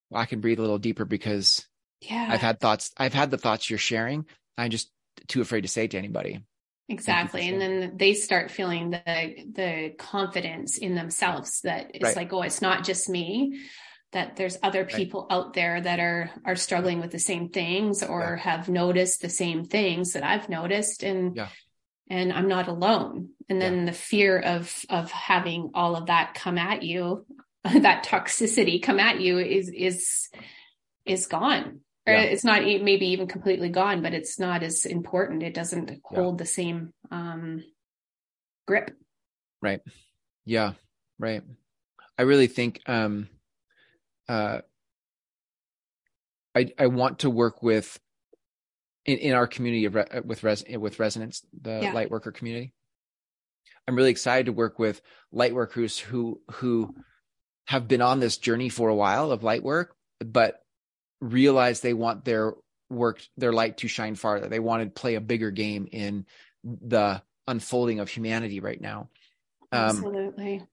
well, 0.10 0.22
I 0.22 0.26
can 0.26 0.42
breathe 0.42 0.58
a 0.58 0.62
little 0.62 0.80
deeper 0.80 1.06
because 1.06 1.66
yeah. 2.02 2.28
I've 2.30 2.42
had 2.42 2.60
thoughts. 2.60 2.92
I've 2.98 3.14
had 3.14 3.30
the 3.30 3.38
thoughts 3.38 3.70
you're 3.70 3.78
sharing. 3.78 4.26
I'm 4.58 4.72
just 4.72 4.90
too 5.28 5.42
afraid 5.42 5.62
to 5.62 5.68
say 5.68 5.84
it 5.84 5.92
to 5.92 5.98
anybody. 5.98 6.40
Exactly. 6.90 7.48
And 7.48 7.62
then 7.62 7.94
they 7.98 8.14
start 8.16 8.50
feeling 8.50 8.90
the 8.90 9.46
the 9.54 9.94
confidence 9.98 10.78
in 10.80 10.96
themselves 10.96 11.62
that 11.62 11.92
it's 11.94 12.04
Right. 12.04 12.16
like, 12.16 12.34
oh, 12.34 12.42
it's 12.42 12.62
not 12.64 12.84
just 12.84 13.08
me, 13.08 13.62
that 14.12 14.36
there's 14.36 14.58
other 14.64 14.86
people 14.86 15.28
out 15.30 15.54
there 15.54 15.80
that 15.80 16.00
are 16.00 16.32
are 16.44 16.56
struggling 16.56 17.00
with 17.00 17.12
the 17.12 17.20
same 17.20 17.50
things 17.50 18.02
or 18.02 18.22
Yeah. 18.22 18.44
have 18.52 18.70
noticed 18.70 19.22
the 19.22 19.30
same 19.30 19.66
things 19.66 20.14
that 20.14 20.24
I've 20.24 20.50
noticed 20.50 21.04
and 21.04 21.36
Yeah. 21.36 21.50
and 22.10 22.34
I'm 22.34 22.48
not 22.48 22.68
alone. 22.68 23.30
And 23.48 23.62
then 23.62 23.86
the 23.86 23.94
fear 23.94 24.40
of 24.40 24.84
of 24.90 25.12
having 25.12 25.72
all 25.76 25.96
of 25.96 26.08
that 26.08 26.34
come 26.34 26.58
at 26.58 26.82
you, 26.82 27.26
that 27.64 28.04
toxicity 28.04 28.82
come 28.82 29.00
at 29.00 29.20
you 29.22 29.38
is 29.38 29.70
is 29.70 30.30
is 31.06 31.28
gone. 31.28 31.82
Or 32.10 32.14
Yeah. 32.14 32.22
it's 32.22 32.44
not 32.44 32.64
maybe 32.64 33.08
even 33.08 33.28
completely 33.28 33.70
gone, 33.70 34.02
but 34.02 34.14
it's 34.14 34.40
not 34.40 34.64
as 34.64 34.86
important. 34.86 35.44
It 35.44 35.54
doesn't 35.54 36.02
hold 36.04 36.38
the 36.38 36.46
same 36.46 36.94
um 37.12 37.64
grip. 38.68 38.92
Right. 39.62 39.82
Yeah, 40.46 40.74
right. 41.20 41.44
I 42.18 42.24
really 42.24 42.48
think 42.48 42.82
um 42.88 43.30
uh 44.28 44.62
I 46.56 46.72
I 46.78 46.88
want 46.88 47.20
to 47.20 47.30
work 47.30 47.62
with 47.62 48.00
in, 49.06 49.18
in 49.20 49.34
our 49.34 49.48
community 49.48 49.86
of 49.86 49.96
re- 49.96 50.22
with 50.26 50.44
res 50.44 50.64
with 50.68 51.00
Resonance, 51.00 51.46
the 51.62 51.80
Yeah. 51.84 51.94
light 51.94 52.12
worker 52.12 52.32
community. 52.32 52.74
I'm 53.88 53.96
really 53.96 54.12
excited 54.12 54.46
to 54.48 54.54
work 54.54 54.78
with 54.80 55.02
light 55.32 55.54
workers 55.54 55.98
who 55.98 56.42
who 56.54 56.96
have 57.66 57.88
been 57.88 58.02
on 58.02 58.20
this 58.20 58.38
journey 58.38 58.70
for 58.70 58.90
a 58.90 58.96
while 58.96 59.32
of 59.32 59.44
light 59.44 59.64
work, 59.64 59.96
but 60.20 60.60
realize 61.22 61.82
they 61.82 61.94
want 61.94 62.26
their 62.26 62.54
work, 62.90 63.22
their 63.38 63.54
light 63.54 63.78
to 63.78 63.88
shine 63.88 64.16
farther. 64.16 64.48
They 64.48 64.60
want 64.60 64.84
to 64.84 64.90
play 65.02 65.16
a 65.16 65.22
bigger 65.22 65.52
game 65.52 65.88
in 65.92 66.26
the 66.64 67.22
unfolding 67.48 68.00
of 68.00 68.10
humanity 68.10 68.60
right 68.60 68.80
now. 68.80 69.10
Um, 69.72 69.90
Absolutely. 69.90 70.64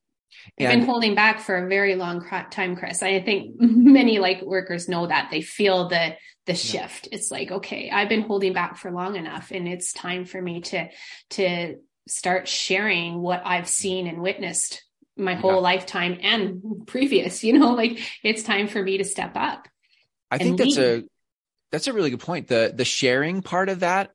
I've 0.59 0.69
and 0.69 0.81
been 0.81 0.89
holding 0.89 1.15
back 1.15 1.41
for 1.41 1.57
a 1.57 1.69
very 1.69 1.95
long 1.95 2.25
time, 2.51 2.77
Chris. 2.77 3.03
I 3.03 3.21
think 3.21 3.57
many 3.59 4.19
like 4.19 4.43
workers 4.43 4.89
know 4.89 5.07
that 5.07 5.29
they 5.31 5.41
feel 5.41 5.89
the 5.89 6.17
the 6.47 6.55
shift. 6.55 7.09
It's 7.11 7.31
like, 7.31 7.51
okay, 7.51 7.91
I've 7.91 8.09
been 8.09 8.23
holding 8.23 8.53
back 8.53 8.77
for 8.77 8.91
long 8.91 9.17
enough, 9.17 9.51
and 9.51 9.67
it's 9.67 9.93
time 9.93 10.25
for 10.25 10.41
me 10.41 10.61
to 10.63 10.89
to 11.31 11.77
start 12.09 12.49
sharing 12.49 13.21
what 13.21 13.43
I've 13.45 13.69
seen 13.69 14.07
and 14.07 14.21
witnessed 14.23 14.85
my 15.17 15.35
whole 15.35 15.55
Yeah. 15.55 15.61
lifetime 15.61 16.19
and 16.23 16.87
previous. 16.87 17.43
You 17.45 17.59
know, 17.59 17.73
like 17.73 17.99
it's 18.23 18.43
time 18.43 18.69
for 18.69 18.83
me 18.83 18.99
to 18.99 19.05
step 19.05 19.33
up. 19.35 19.69
I 20.31 20.39
think 20.39 20.59
that's 20.59 20.77
lead. 20.77 21.05
a 21.05 21.05
that's 21.73 21.87
a 21.87 21.93
really 21.93 22.11
good 22.11 22.21
point. 22.21 22.49
The 22.49 22.73
the 22.75 22.85
sharing 22.85 23.43
part 23.43 23.69
of 23.69 23.81
that 23.81 24.13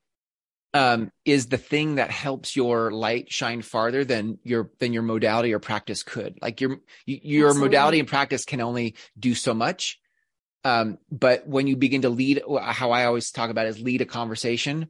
um, 0.74 1.12
is 1.26 1.48
the 1.48 1.58
thing 1.58 1.96
that 1.96 2.12
helps 2.12 2.56
your 2.56 2.92
light 2.92 3.32
shine 3.32 3.62
farther 3.62 4.06
than 4.06 4.40
your 4.44 4.72
than 4.80 4.94
your 4.94 5.04
modality 5.04 5.54
or 5.54 5.60
practice 5.60 6.04
could. 6.04 6.38
Like 6.42 6.62
your 6.62 6.78
your 7.06 7.50
Absolutely. 7.50 7.68
modality 7.68 8.00
and 8.00 8.08
practice 8.08 8.46
can 8.46 8.62
only 8.62 8.96
do 9.20 9.36
so 9.36 9.54
much. 9.54 10.00
Um, 10.64 11.00
but 11.12 11.48
when 11.48 11.68
you 11.68 11.76
begin 11.76 12.04
to 12.04 12.10
lead, 12.10 12.44
how 12.62 12.92
I 12.92 13.06
always 13.06 13.32
talk 13.32 13.50
about 13.50 13.66
is 13.66 13.80
lead 13.80 14.02
a 14.02 14.06
conversation. 14.06 14.90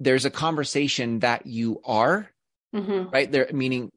There's 0.00 0.24
a 0.24 0.30
conversation 0.30 1.20
that 1.20 1.46
you 1.46 1.80
are 1.84 2.30
Mhm. 2.74 3.12
right 3.12 3.30
there, 3.30 3.48
meaning 3.52 3.90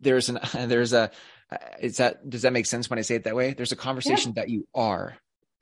there's 0.00 0.28
an 0.28 0.38
there's 0.54 0.92
a 0.92 1.10
is 1.80 1.98
that 1.98 2.28
does 2.28 2.42
that 2.42 2.52
make 2.52 2.66
sense 2.66 2.88
when 2.90 2.98
I 2.98 3.02
say 3.02 3.16
it 3.16 3.24
that 3.24 3.36
way? 3.36 3.52
There's 3.52 3.72
a 3.72 3.76
conversation 3.76 4.32
that 4.34 4.48
you 4.48 4.66
are. 4.74 5.16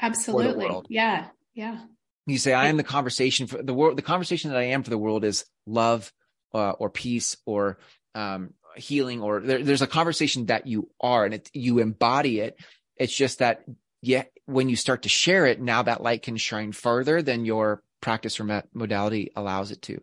Absolutely. 0.04 0.68
Yeah. 0.88 1.26
Yeah. 1.54 1.80
You 2.26 2.38
say, 2.38 2.52
I 2.52 2.68
am 2.68 2.76
the 2.76 2.82
conversation 2.82 3.46
for 3.46 3.62
the 3.62 3.74
world. 3.74 3.96
The 3.96 4.02
conversation 4.02 4.50
that 4.50 4.58
I 4.58 4.64
am 4.64 4.82
for 4.82 4.90
the 4.90 4.98
world 4.98 5.24
is 5.24 5.44
love 5.66 6.12
uh, 6.52 6.70
or 6.72 6.90
peace 6.90 7.36
or 7.46 7.78
um, 8.14 8.54
healing, 8.76 9.22
or 9.22 9.40
there, 9.40 9.62
there's 9.62 9.82
a 9.82 9.86
conversation 9.86 10.46
that 10.46 10.66
you 10.66 10.88
are 11.00 11.24
and 11.24 11.34
it, 11.34 11.50
you 11.52 11.78
embody 11.78 12.40
it. 12.40 12.58
It's 12.96 13.14
just 13.14 13.38
that, 13.38 13.64
yeah, 14.02 14.24
when 14.46 14.68
you 14.68 14.76
start 14.76 15.02
to 15.02 15.08
share 15.08 15.46
it, 15.46 15.60
now 15.60 15.82
that 15.82 16.02
light 16.02 16.22
can 16.22 16.36
shine 16.36 16.72
further 16.72 17.22
than 17.22 17.44
your 17.44 17.82
practice 18.00 18.38
or 18.40 18.64
modality 18.72 19.32
allows 19.34 19.70
it 19.70 19.82
to. 19.82 20.00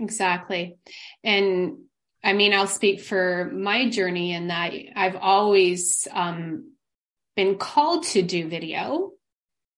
Exactly. 0.00 0.76
And 1.24 1.78
I 2.22 2.32
mean, 2.32 2.52
I'll 2.52 2.66
speak 2.66 3.00
for 3.00 3.50
my 3.52 3.88
journey 3.88 4.32
in 4.32 4.48
that 4.48 4.72
I've 4.94 5.16
always 5.16 6.06
um, 6.12 6.72
been 7.36 7.56
called 7.56 8.04
to 8.04 8.22
do 8.22 8.48
video. 8.48 9.12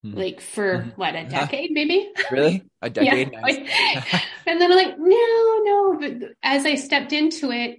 Like 0.03 0.41
for 0.41 0.79
Mhm. 0.79 0.97
what, 0.97 1.15
a 1.15 1.25
decade 1.29 1.71
maybe? 1.73 2.11
Really? 2.31 2.63
A 2.81 2.89
decade? 2.97 3.31
Yeah. 3.33 3.41
Nice. 3.41 3.57
and 4.47 4.61
then 4.61 4.71
I'm 4.73 4.77
like, 4.79 4.99
no, 4.99 5.61
no. 5.65 5.99
But 6.01 6.31
as 6.43 6.65
I 6.65 6.75
stepped 6.77 7.13
into 7.13 7.51
it, 7.51 7.79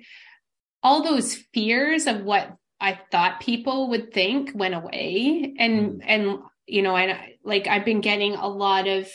all 0.84 1.04
those 1.04 1.36
fears 1.54 2.08
of 2.08 2.24
what 2.24 2.56
I 2.80 3.00
thought 3.12 3.40
people 3.42 3.90
would 3.90 4.14
think 4.14 4.52
went 4.56 4.74
away. 4.76 5.54
And, 5.58 6.02
and, 6.06 6.40
you 6.68 6.82
know, 6.82 6.96
and 6.96 7.12
I- 7.12 7.36
like 7.44 7.68
I've 7.68 7.86
been 7.86 8.02
getting 8.02 8.36
a 8.36 8.48
lot 8.48 8.88
of 8.88 9.10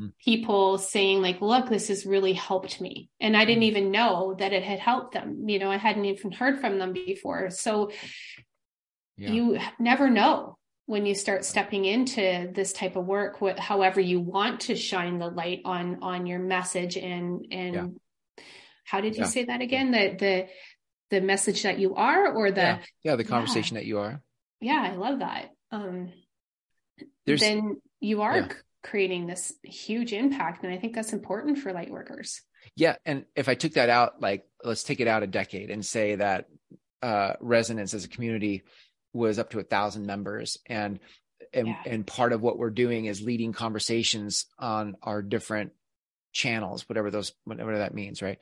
Mm. 0.00 0.12
people 0.24 0.78
saying 0.78 1.20
like, 1.20 1.42
look, 1.42 1.68
this 1.68 1.88
has 1.88 2.06
really 2.06 2.32
helped 2.32 2.80
me. 2.80 3.10
And 3.20 3.36
I 3.36 3.44
didn't 3.44 3.64
even 3.64 3.90
know 3.90 4.34
that 4.38 4.54
it 4.54 4.62
had 4.62 4.78
helped 4.78 5.12
them. 5.12 5.46
You 5.46 5.58
know, 5.58 5.70
I 5.70 5.76
hadn't 5.76 6.06
even 6.06 6.32
heard 6.32 6.58
from 6.60 6.78
them 6.78 6.94
before. 6.94 7.50
So 7.50 7.90
Yeah. 9.18 9.32
you 9.32 9.58
never 9.78 10.08
know 10.08 10.56
when 10.90 11.06
you 11.06 11.14
start 11.14 11.44
stepping 11.44 11.84
into 11.84 12.50
this 12.52 12.72
type 12.72 12.96
of 12.96 13.06
work 13.06 13.40
what 13.40 13.60
however 13.60 14.00
you 14.00 14.18
want 14.18 14.62
to 14.62 14.74
shine 14.74 15.20
the 15.20 15.28
light 15.28 15.60
on 15.64 16.02
on 16.02 16.26
your 16.26 16.40
message 16.40 16.96
and 16.96 17.46
and 17.52 17.74
Yeah. 17.74 18.42
how 18.84 19.00
did 19.00 19.14
you 19.14 19.22
Yeah. 19.22 19.28
say 19.28 19.44
that 19.44 19.60
again 19.60 19.92
the 19.92 20.16
the 20.18 20.48
the 21.10 21.20
message 21.20 21.62
that 21.62 21.78
you 21.78 21.94
are 21.94 22.32
or 22.32 22.50
the 22.50 22.60
yeah. 22.60 22.78
yeah. 23.04 23.16
The 23.16 23.22
conversation 23.22 23.76
that 23.76 23.86
you 23.86 24.00
are. 24.00 24.20
Yeah 24.60 24.82
i 24.90 24.96
love 24.96 25.20
that 25.20 25.50
um 25.70 26.12
There's, 27.24 27.40
then 27.40 27.80
you 28.00 28.22
are 28.22 28.48
creating 28.82 29.28
this 29.28 29.52
huge 29.62 30.12
impact 30.12 30.64
and 30.64 30.74
i 30.74 30.78
think 30.78 30.96
that's 30.96 31.12
important 31.12 31.58
for 31.58 31.72
light 31.72 31.90
workers 31.90 32.42
Yeah, 32.74 32.96
and 33.06 33.26
if 33.36 33.48
I 33.48 33.54
took 33.54 33.74
that 33.74 33.90
out, 33.90 34.20
like 34.20 34.42
let's 34.64 34.82
take 34.82 35.00
it 35.00 35.08
out 35.08 35.22
a 35.22 35.26
decade 35.28 35.70
and 35.70 35.86
say 35.86 36.16
that 36.16 36.46
uh, 37.00 37.32
resonance 37.40 37.94
as 37.94 38.04
a 38.04 38.08
community 38.08 38.64
was 39.12 39.38
up 39.38 39.50
to 39.50 39.58
a 39.58 39.64
thousand 39.64 40.06
members, 40.06 40.58
and 40.66 40.98
and 41.52 41.68
Yeah. 41.68 41.82
and 41.86 42.06
part 42.06 42.32
of 42.32 42.42
what 42.42 42.58
we're 42.58 42.70
doing 42.70 43.06
is 43.06 43.22
leading 43.22 43.52
conversations 43.52 44.46
on 44.58 44.96
our 45.02 45.22
different 45.22 45.72
channels, 46.32 46.88
whatever 46.88 47.10
those 47.10 47.32
whatever 47.44 47.78
that 47.78 47.94
means, 47.94 48.22
right? 48.22 48.38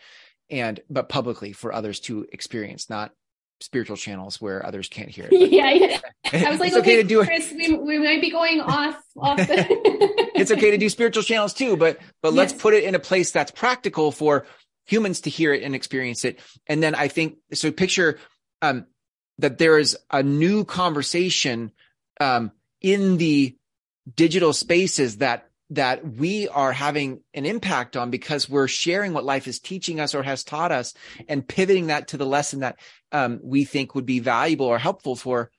And 0.51 0.81
but 0.91 1.09
publicly 1.09 1.53
for 1.53 1.73
others 1.73 2.01
to 2.01 2.27
experience, 2.33 2.91
not 2.91 3.13
spiritual 3.61 3.97
channels 3.97 4.41
where 4.41 4.65
others 4.65 4.89
can't 4.89 5.09
hear 5.09 5.29
it. 5.31 5.51
yeah, 5.51 5.71
yeah 5.73 6.01
i 6.47 6.51
was 6.51 6.61
like 6.61 6.69
it's 6.69 6.77
okay, 6.77 6.93
okay, 6.93 7.03
to 7.03 7.09
do 7.09 7.21
it. 7.23 7.27
chris 7.27 7.53
we, 7.53 7.77
we 7.77 7.99
might 7.99 8.21
be 8.21 8.31
going 8.31 8.61
off 8.61 8.97
off 9.17 9.37
the 9.37 9.67
it's 10.37 10.53
okay 10.53 10.71
to 10.71 10.79
do 10.79 10.89
spiritual 10.89 11.23
channels 11.25 11.53
too, 11.55 11.77
but 11.77 11.99
but 12.23 12.33
let's 12.33 12.53
put 12.53 12.75
it 12.75 12.85
in 12.85 12.95
a 12.95 12.99
place 13.01 13.33
that's 13.33 13.51
practical 13.51 14.13
for 14.13 14.47
humans 14.87 15.23
to 15.23 15.31
hear 15.31 15.53
it 15.53 15.63
and 15.63 15.75
experience 15.75 16.25
it. 16.25 16.39
And 16.67 16.83
then 16.83 16.95
I 16.95 17.09
think 17.09 17.39
so. 17.53 17.71
Picture 17.73 18.19
um, 18.63 18.87
that 19.39 19.59
there 19.59 19.79
is 19.79 19.97
a 20.11 20.23
new 20.23 20.65
conversation 20.65 21.73
um, 22.21 22.53
in 22.81 23.17
the 23.17 23.57
digital 24.15 24.53
spaces 24.53 25.19
that 25.19 25.49
that 25.71 26.15
we 26.15 26.49
are 26.49 26.73
having 26.73 27.21
an 27.35 27.45
impact 27.45 27.95
on 27.95 28.11
because 28.11 28.49
we're 28.49 28.69
sharing 28.69 29.13
what 29.13 29.25
life 29.25 29.47
is 29.47 29.61
teaching 29.61 30.01
us 30.01 30.15
or 30.15 30.23
has 30.23 30.43
taught 30.43 30.73
us 30.73 30.95
and 31.29 31.47
pivoting 31.47 31.89
that 31.89 32.09
to 32.09 32.17
the 32.17 32.25
lesson 32.25 32.61
that 32.61 32.79
um, 33.13 33.39
we 33.43 33.65
think 33.65 33.95
would 33.95 34.07
be 34.07 34.19
valuable 34.19 34.65
or 34.65 34.79
helpful 34.79 35.15
for 35.15 35.51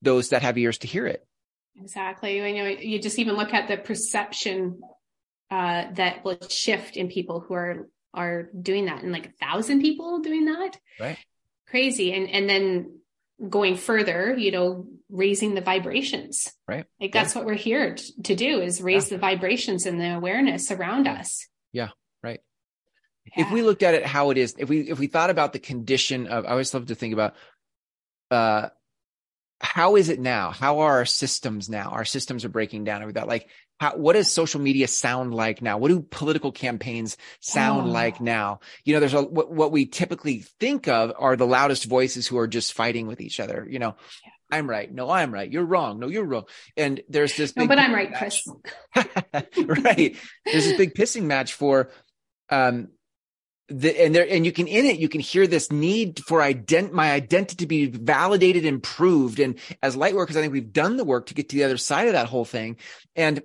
those 0.00 0.30
that 0.30 0.40
have 0.40 0.56
ears 0.56 0.78
to 0.78 0.86
hear 0.86 1.06
it. 1.06 1.26
Exactly. 1.78 2.36
You 2.36 2.64
know, 2.64 2.68
you 2.68 2.98
just 2.98 3.18
even 3.18 3.36
look 3.36 3.52
at 3.52 3.68
the 3.68 3.76
perception 3.76 4.80
uh, 5.50 5.84
that 5.94 6.24
will 6.24 6.38
shift 6.48 6.96
in 6.96 7.08
people 7.08 7.40
who 7.40 7.54
are 7.54 7.88
are 8.14 8.50
doing 8.58 8.86
that, 8.86 9.02
and 9.02 9.12
like 9.12 9.26
a 9.26 9.32
thousand 9.32 9.80
people 9.80 10.20
doing 10.20 10.46
that. 10.46 10.78
Right. 10.98 11.18
Crazy. 11.68 12.12
And 12.12 12.28
and 12.28 12.48
then 12.48 13.00
going 13.48 13.76
further, 13.76 14.36
you 14.36 14.50
know, 14.50 14.86
raising 15.10 15.54
the 15.54 15.60
vibrations. 15.60 16.52
Right. 16.66 16.86
Like 17.00 17.12
that's 17.12 17.34
yeah. 17.34 17.40
what 17.40 17.46
we're 17.46 17.54
here 17.54 17.94
t- 17.94 18.12
to 18.24 18.34
do 18.34 18.60
is 18.60 18.80
raise 18.80 19.10
yeah. 19.10 19.16
the 19.16 19.20
vibrations 19.20 19.86
and 19.86 20.00
the 20.00 20.14
awareness 20.14 20.70
around 20.70 21.08
us. 21.08 21.48
Yeah. 21.72 21.88
Right. 22.22 22.40
Yeah. 23.36 23.46
If 23.46 23.52
we 23.52 23.62
looked 23.62 23.82
at 23.82 23.94
it 23.94 24.06
how 24.06 24.30
it 24.30 24.38
is, 24.38 24.54
if 24.58 24.68
we 24.68 24.90
if 24.90 24.98
we 24.98 25.06
thought 25.06 25.30
about 25.30 25.52
the 25.52 25.58
condition 25.58 26.26
of 26.26 26.44
I 26.44 26.50
always 26.50 26.72
love 26.72 26.86
to 26.86 26.94
think 26.94 27.14
about 27.14 27.34
uh 28.30 28.68
how 29.62 29.96
is 29.96 30.08
it 30.08 30.20
now? 30.20 30.50
How 30.50 30.80
are 30.80 30.98
our 30.98 31.04
systems 31.04 31.68
now? 31.68 31.90
Our 31.90 32.04
systems 32.04 32.44
are 32.44 32.50
breaking 32.50 32.84
down. 32.84 33.04
We've 33.04 33.14
got 33.14 33.28
like 33.28 33.48
how, 33.82 33.96
what 33.96 34.12
does 34.12 34.30
social 34.30 34.60
media 34.60 34.86
sound 34.86 35.34
like 35.34 35.60
now? 35.60 35.76
What 35.76 35.88
do 35.88 36.02
political 36.02 36.52
campaigns 36.52 37.16
sound 37.40 37.88
oh. 37.88 37.92
like 37.92 38.20
now? 38.20 38.60
You 38.84 38.94
know, 38.94 39.00
there's 39.00 39.14
a, 39.14 39.22
what, 39.22 39.50
what, 39.50 39.72
we 39.72 39.86
typically 39.86 40.44
think 40.60 40.86
of 40.86 41.12
are 41.18 41.34
the 41.34 41.48
loudest 41.48 41.86
voices 41.86 42.28
who 42.28 42.38
are 42.38 42.46
just 42.46 42.74
fighting 42.74 43.08
with 43.08 43.20
each 43.20 43.40
other. 43.40 43.66
You 43.68 43.80
know, 43.80 43.96
yeah. 44.24 44.30
I'm 44.56 44.70
right. 44.70 44.92
No, 44.92 45.10
I'm 45.10 45.34
right. 45.34 45.50
You're 45.50 45.64
wrong. 45.64 45.98
No, 45.98 46.06
you're 46.06 46.24
wrong. 46.24 46.44
And 46.76 47.00
there's 47.08 47.36
this. 47.36 47.56
no, 47.56 47.66
but 47.66 47.78
I'm 47.78 47.92
right, 47.92 48.14
Chris. 48.14 48.46
right. 48.94 50.16
There's 50.44 50.64
this 50.64 50.76
big 50.76 50.94
pissing 50.94 51.24
match 51.24 51.54
for, 51.54 51.90
um, 52.50 52.88
the, 53.68 54.02
and 54.02 54.14
there, 54.14 54.26
and 54.28 54.44
you 54.44 54.52
can 54.52 54.66
in 54.66 54.84
it, 54.86 54.98
you 54.98 55.08
can 55.08 55.20
hear 55.20 55.46
this 55.46 55.70
need 55.70 56.20
for 56.26 56.40
ident, 56.40 56.92
my 56.92 57.12
identity 57.12 57.56
to 57.56 57.66
be 57.66 57.86
validated 57.86 58.66
and 58.66 58.82
proved. 58.82 59.40
And 59.40 59.58
as 59.82 59.96
light 59.96 60.14
workers, 60.14 60.36
I 60.36 60.40
think 60.40 60.52
we've 60.52 60.72
done 60.72 60.96
the 60.96 61.04
work 61.04 61.26
to 61.26 61.34
get 61.34 61.48
to 61.50 61.56
the 61.56 61.64
other 61.64 61.76
side 61.76 62.06
of 62.06 62.12
that 62.14 62.26
whole 62.26 62.44
thing. 62.44 62.76
And 63.16 63.42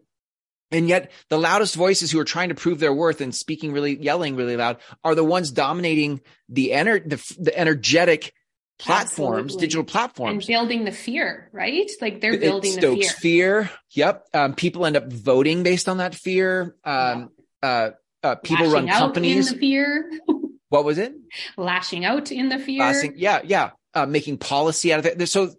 and 0.70 0.90
yet 0.90 1.12
the 1.30 1.40
loudest 1.40 1.76
voices 1.76 2.12
who 2.12 2.20
are 2.20 2.26
trying 2.26 2.50
to 2.50 2.56
prove 2.56 2.80
their 2.80 2.94
worth 2.94 3.22
and 3.22 3.34
speaking 3.34 3.72
really, 3.72 3.98
yelling 3.98 4.36
really 4.36 4.58
loud 4.58 4.78
are 5.04 5.16
the 5.16 5.24
ones 5.24 5.52
dominating 5.52 6.22
the 6.50 6.72
ener- 6.72 7.08
the, 7.08 7.36
the 7.42 7.58
energetic 7.58 8.34
platforms, 8.78 9.54
Absolutely. 9.54 9.66
digital 9.66 9.84
platforms. 9.86 10.46
And 10.46 10.48
building 10.48 10.84
the 10.84 10.92
fear, 10.92 11.50
right? 11.54 11.90
Like 12.02 12.22
they're 12.22 12.38
building 12.38 12.74
it 12.74 12.80
stokes 12.80 13.14
the 13.14 13.22
fear. 13.22 13.64
fear. 13.64 13.72
Yep. 13.92 14.28
Um, 14.34 14.54
people 14.56 14.86
end 14.86 14.98
up 14.98 15.12
voting 15.12 15.64
based 15.64 15.88
on 15.88 15.98
that 15.98 16.14
fear. 16.14 16.76
Um, 16.84 17.32
yeah. 17.64 17.70
uh, 17.70 17.92
uh, 18.24 18.36
people 18.36 18.68
Lashing 18.68 18.88
run 18.88 18.98
companies. 19.00 19.48
in 19.48 19.54
the 19.54 19.60
fear. 19.60 20.12
what 20.70 20.86
was 20.86 20.98
it? 20.98 21.14
Lashing 21.58 22.06
out 22.06 22.32
in 22.32 22.50
the 22.50 22.60
fear. 22.60 22.80
Lashing, 22.80 23.14
yeah. 23.16 23.42
Yeah. 23.44 23.72
Uh, 23.94 24.06
making 24.06 24.38
policy 24.38 24.94
out 24.94 25.00
of 25.00 25.06
it. 25.06 25.28
So, 25.28 25.52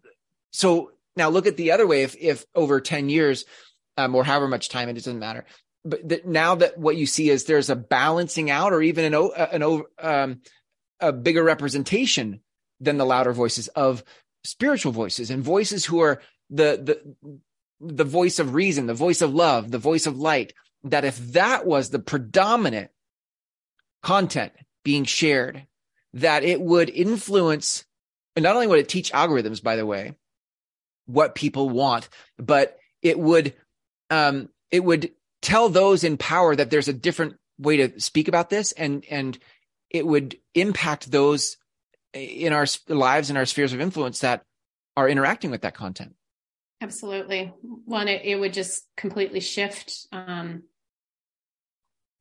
so 0.52 0.92
now 1.16 1.28
look 1.28 1.46
at 1.46 1.56
the 1.56 1.72
other 1.72 1.86
way. 1.86 2.02
If, 2.02 2.16
if 2.16 2.44
over 2.54 2.80
10 2.80 3.08
years, 3.08 3.44
um, 3.96 4.14
or 4.14 4.24
however 4.24 4.48
much 4.48 4.68
time 4.68 4.88
it 4.88 4.94
doesn't 4.94 5.18
matter. 5.18 5.44
But 5.84 6.08
that 6.08 6.26
now 6.26 6.56
that 6.56 6.78
what 6.78 6.96
you 6.96 7.06
see 7.06 7.30
is 7.30 7.44
there's 7.44 7.70
a 7.70 7.76
balancing 7.76 8.50
out 8.50 8.72
or 8.72 8.82
even 8.82 9.12
an, 9.12 9.30
an, 9.36 9.82
um, 10.00 10.40
a 11.00 11.12
bigger 11.12 11.42
representation 11.42 12.40
than 12.80 12.96
the 12.96 13.06
louder 13.06 13.32
voices 13.32 13.68
of 13.68 14.04
spiritual 14.44 14.92
voices 14.92 15.30
and 15.30 15.42
voices 15.42 15.84
who 15.84 16.00
are 16.00 16.20
the, 16.50 17.04
the, 17.20 17.40
the 17.80 18.04
voice 18.04 18.38
of 18.38 18.54
reason, 18.54 18.86
the 18.86 18.94
voice 18.94 19.20
of 19.20 19.34
love, 19.34 19.70
the 19.70 19.78
voice 19.78 20.06
of 20.06 20.18
light, 20.18 20.52
that 20.84 21.04
if 21.04 21.18
that 21.32 21.66
was 21.66 21.90
the 21.90 21.98
predominant 21.98 22.90
content 24.02 24.52
being 24.84 25.04
shared, 25.04 25.66
that 26.14 26.44
it 26.44 26.60
would 26.60 26.88
influence, 26.88 27.84
and 28.36 28.42
not 28.42 28.54
only 28.54 28.66
would 28.66 28.78
it 28.78 28.88
teach 28.88 29.12
algorithms, 29.12 29.62
by 29.62 29.76
the 29.76 29.86
way, 29.86 30.14
what 31.06 31.34
people 31.34 31.68
want, 31.68 32.08
but 32.38 32.78
it 33.02 33.18
would 33.18 33.54
um, 34.10 34.48
it 34.70 34.84
would 34.84 35.10
tell 35.42 35.68
those 35.68 36.04
in 36.04 36.16
power 36.16 36.54
that 36.54 36.70
there's 36.70 36.88
a 36.88 36.92
different 36.92 37.36
way 37.58 37.76
to 37.78 38.00
speak 38.00 38.28
about 38.28 38.50
this 38.50 38.72
and 38.72 39.04
and 39.10 39.38
it 39.90 40.06
would 40.06 40.38
impact 40.54 41.10
those 41.10 41.56
in 42.12 42.52
our 42.52 42.66
lives 42.88 43.28
and 43.28 43.38
our 43.38 43.46
spheres 43.46 43.72
of 43.72 43.80
influence 43.80 44.20
that 44.20 44.42
are 44.96 45.08
interacting 45.08 45.50
with 45.50 45.62
that 45.62 45.74
content 45.74 46.14
absolutely. 46.80 47.52
One 47.84 48.08
it, 48.08 48.22
it 48.24 48.36
would 48.36 48.52
just 48.52 48.86
completely 48.96 49.40
shift 49.40 50.06
um, 50.12 50.64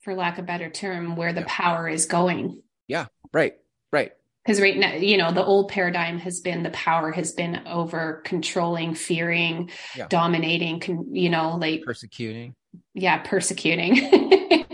for 0.01 0.13
lack 0.13 0.37
of 0.37 0.45
a 0.45 0.47
better 0.47 0.69
term 0.69 1.15
where 1.15 1.33
the 1.33 1.41
yeah. 1.41 1.47
power 1.47 1.87
is 1.87 2.05
going. 2.05 2.61
Yeah. 2.87 3.07
Right. 3.33 3.55
Right. 3.91 4.13
Because 4.45 4.61
right 4.61 4.77
now 4.77 4.93
you 4.93 5.17
know 5.17 5.31
the 5.33 5.43
old 5.43 5.69
paradigm 5.69 6.19
has 6.19 6.39
been 6.39 6.63
the 6.63 6.69
power 6.69 7.11
has 7.11 7.33
been 7.33 7.67
over 7.67 8.21
controlling 8.23 8.93
fearing 8.93 9.69
yeah. 9.95 10.07
dominating 10.07 10.79
con- 10.79 11.13
you 11.13 11.29
know 11.29 11.57
like 11.57 11.83
persecuting. 11.83 12.55
Yeah 12.93 13.17
persecuting 13.17 13.95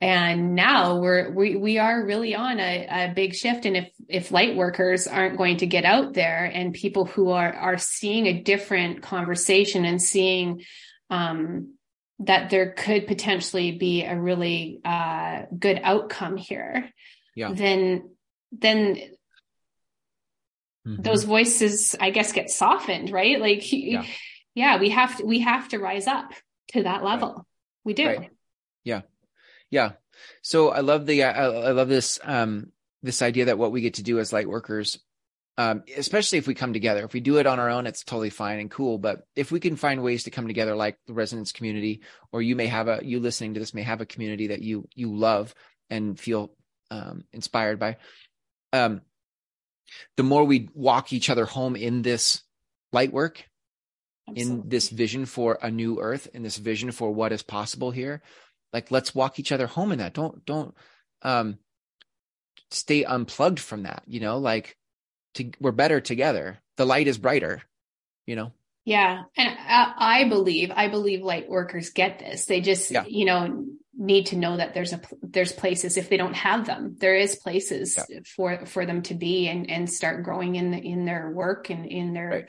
and 0.00 0.54
now 0.54 0.98
we're 0.98 1.30
we, 1.30 1.56
we 1.56 1.78
are 1.78 2.04
really 2.04 2.34
on 2.34 2.58
a, 2.58 2.86
a 3.10 3.12
big 3.14 3.34
shift 3.34 3.64
and 3.64 3.76
if 3.76 3.90
if 4.08 4.32
light 4.32 4.56
workers 4.56 5.06
aren't 5.06 5.38
going 5.38 5.58
to 5.58 5.66
get 5.66 5.84
out 5.84 6.14
there 6.14 6.44
and 6.44 6.74
people 6.74 7.04
who 7.04 7.30
are 7.30 7.52
are 7.52 7.78
seeing 7.78 8.26
a 8.26 8.42
different 8.42 9.02
conversation 9.02 9.84
and 9.84 10.02
seeing 10.02 10.62
um 11.10 11.74
that 12.20 12.50
there 12.50 12.72
could 12.72 13.06
potentially 13.06 13.72
be 13.72 14.04
a 14.04 14.18
really 14.18 14.80
uh, 14.84 15.42
good 15.58 15.80
outcome 15.82 16.36
here 16.36 16.88
yeah. 17.34 17.52
then 17.52 18.10
then 18.52 18.96
mm-hmm. 20.86 21.02
those 21.02 21.24
voices 21.24 21.96
i 22.00 22.10
guess 22.10 22.32
get 22.32 22.50
softened 22.50 23.10
right 23.10 23.40
like 23.40 23.72
yeah. 23.72 24.04
yeah. 24.54 24.78
we 24.78 24.90
have 24.90 25.16
to 25.16 25.24
we 25.24 25.40
have 25.40 25.68
to 25.68 25.78
rise 25.78 26.06
up 26.06 26.30
to 26.68 26.82
that 26.82 27.02
level 27.02 27.34
right. 27.34 27.44
we 27.84 27.94
do 27.94 28.06
right. 28.06 28.30
yeah 28.84 29.00
yeah 29.70 29.92
so 30.42 30.70
i 30.70 30.80
love 30.80 31.06
the 31.06 31.24
I, 31.24 31.46
I 31.46 31.70
love 31.72 31.88
this 31.88 32.18
um 32.22 32.72
this 33.02 33.22
idea 33.22 33.46
that 33.46 33.58
what 33.58 33.72
we 33.72 33.80
get 33.80 33.94
to 33.94 34.02
do 34.02 34.18
as 34.18 34.32
light 34.32 34.48
workers 34.48 34.98
um, 35.56 35.84
especially 35.96 36.38
if 36.38 36.46
we 36.46 36.54
come 36.54 36.72
together. 36.72 37.04
If 37.04 37.12
we 37.12 37.20
do 37.20 37.36
it 37.38 37.46
on 37.46 37.60
our 37.60 37.70
own, 37.70 37.86
it's 37.86 38.02
totally 38.02 38.30
fine 38.30 38.58
and 38.58 38.70
cool. 38.70 38.98
But 38.98 39.26
if 39.36 39.52
we 39.52 39.60
can 39.60 39.76
find 39.76 40.02
ways 40.02 40.24
to 40.24 40.30
come 40.30 40.48
together, 40.48 40.74
like 40.74 40.98
the 41.06 41.12
resonance 41.12 41.52
community, 41.52 42.00
or 42.32 42.42
you 42.42 42.56
may 42.56 42.66
have 42.66 42.88
a 42.88 43.00
you 43.02 43.20
listening 43.20 43.54
to 43.54 43.60
this 43.60 43.74
may 43.74 43.82
have 43.82 44.00
a 44.00 44.06
community 44.06 44.48
that 44.48 44.62
you 44.62 44.88
you 44.94 45.14
love 45.14 45.54
and 45.90 46.18
feel 46.18 46.56
um, 46.90 47.24
inspired 47.32 47.78
by. 47.78 47.98
Um, 48.72 49.02
the 50.16 50.24
more 50.24 50.44
we 50.44 50.70
walk 50.74 51.12
each 51.12 51.30
other 51.30 51.44
home 51.44 51.76
in 51.76 52.02
this 52.02 52.42
light 52.92 53.12
work, 53.12 53.44
Absolutely. 54.28 54.62
in 54.62 54.68
this 54.68 54.88
vision 54.88 55.24
for 55.24 55.58
a 55.62 55.70
new 55.70 56.00
earth, 56.00 56.26
in 56.34 56.42
this 56.42 56.56
vision 56.56 56.90
for 56.90 57.12
what 57.12 57.32
is 57.32 57.42
possible 57.44 57.92
here, 57.92 58.22
like 58.74 58.90
let's 58.90 59.14
walk 59.14 59.38
each 59.38 59.52
other 59.52 59.68
home 59.68 59.92
in 59.92 60.00
that. 60.00 60.12
Don't 60.12 60.44
don't 60.44 60.74
um, 61.22 61.58
stay 62.72 63.04
unplugged 63.04 63.60
from 63.60 63.84
that. 63.84 64.02
You 64.06 64.20
know, 64.20 64.38
like 64.38 64.76
to, 65.34 65.52
we're 65.60 65.70
better 65.70 66.00
together. 66.00 66.58
The 66.76 66.84
light 66.84 67.06
is 67.06 67.16
brighter. 67.16 67.62
You 68.26 68.36
know. 68.36 68.52
Yeah, 68.84 69.22
and 69.36 69.56
I, 69.58 69.94
I 69.96 70.28
believe 70.28 70.70
I 70.74 70.88
believe 70.88 71.22
light 71.22 71.48
workers 71.48 71.90
get 71.90 72.18
this. 72.18 72.44
They 72.46 72.60
just 72.60 72.90
yeah. 72.90 73.04
you 73.06 73.24
know 73.24 73.64
need 73.96 74.26
to 74.26 74.36
know 74.36 74.56
that 74.56 74.74
there's 74.74 74.92
a 74.92 75.00
there's 75.22 75.52
places 75.52 75.96
if 75.96 76.08
they 76.08 76.16
don't 76.16 76.34
have 76.34 76.66
them 76.66 76.96
there 76.98 77.14
is 77.14 77.36
places 77.36 77.96
yeah. 78.08 78.18
for 78.34 78.66
for 78.66 78.86
them 78.86 79.02
to 79.02 79.14
be 79.14 79.46
and 79.46 79.70
and 79.70 79.88
start 79.88 80.24
growing 80.24 80.56
in 80.56 80.74
in 80.74 81.04
their 81.04 81.30
work 81.30 81.70
and 81.70 81.86
in 81.86 82.12
their 82.12 82.28
right. 82.28 82.48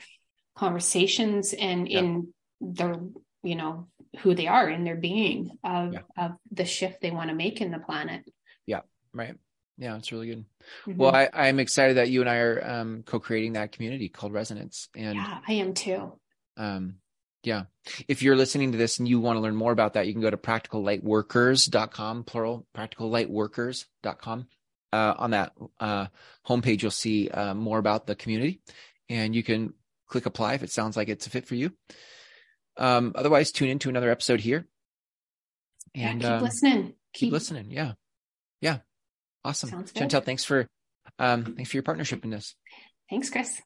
conversations 0.56 1.52
and 1.52 1.88
yeah. 1.88 2.00
in 2.00 2.34
their 2.60 2.96
you 3.44 3.54
know 3.54 3.86
who 4.18 4.34
they 4.34 4.46
are 4.46 4.68
in 4.68 4.84
their 4.84 4.96
being 4.96 5.58
of 5.64 5.92
yeah. 5.92 6.00
of 6.16 6.32
the 6.52 6.64
shift 6.64 7.00
they 7.00 7.10
want 7.10 7.30
to 7.30 7.36
make 7.36 7.60
in 7.60 7.70
the 7.70 7.78
planet 7.78 8.22
yeah 8.66 8.80
right 9.12 9.36
yeah 9.78 9.96
it's 9.96 10.12
really 10.12 10.26
good 10.26 10.44
mm-hmm. 10.86 10.96
well 10.96 11.14
i 11.14 11.28
i'm 11.32 11.58
excited 11.60 11.96
that 11.96 12.08
you 12.08 12.20
and 12.20 12.30
i 12.30 12.36
are 12.36 12.62
um 12.66 13.02
co-creating 13.04 13.54
that 13.54 13.72
community 13.72 14.08
called 14.08 14.32
resonance 14.32 14.88
and 14.96 15.16
yeah 15.16 15.38
i 15.46 15.52
am 15.52 15.74
too 15.74 16.12
um 16.56 16.96
yeah. 17.46 17.64
If 18.08 18.22
you're 18.22 18.36
listening 18.36 18.72
to 18.72 18.78
this 18.78 18.98
and 18.98 19.06
you 19.06 19.20
want 19.20 19.36
to 19.36 19.40
learn 19.40 19.54
more 19.54 19.70
about 19.70 19.92
that, 19.92 20.08
you 20.08 20.12
can 20.12 20.20
go 20.20 20.30
to 20.30 20.36
practicallightworkers.com, 20.36 22.24
plural, 22.24 22.66
practicallightworkers.com. 22.76 24.48
Uh, 24.92 25.14
on 25.16 25.30
that 25.30 25.52
uh, 25.78 26.06
homepage, 26.46 26.82
you'll 26.82 26.90
see 26.90 27.28
uh, 27.28 27.54
more 27.54 27.78
about 27.78 28.06
the 28.06 28.16
community 28.16 28.60
and 29.08 29.34
you 29.34 29.42
can 29.42 29.74
click 30.08 30.26
apply 30.26 30.54
if 30.54 30.62
it 30.62 30.70
sounds 30.70 30.96
like 30.96 31.08
it's 31.08 31.26
a 31.26 31.30
fit 31.30 31.46
for 31.46 31.54
you. 31.54 31.72
Um, 32.78 33.12
otherwise, 33.14 33.52
tune 33.52 33.68
into 33.68 33.88
another 33.88 34.10
episode 34.10 34.40
here. 34.40 34.66
And 35.94 36.22
yeah, 36.22 36.28
keep 36.28 36.36
um, 36.36 36.42
listening. 36.42 36.84
Keep, 36.84 36.94
keep, 37.14 37.32
listening. 37.32 37.70
Yeah. 37.70 37.92
Yeah. 38.60 38.78
Awesome. 39.44 39.84
Chantel, 39.84 40.24
thanks 40.24 40.44
for 40.44 40.66
um, 41.18 41.54
thanks 41.56 41.70
for 41.70 41.76
your 41.76 41.84
partnership 41.84 42.24
in 42.24 42.30
this. 42.30 42.54
Thanks, 43.08 43.30
Chris. 43.30 43.60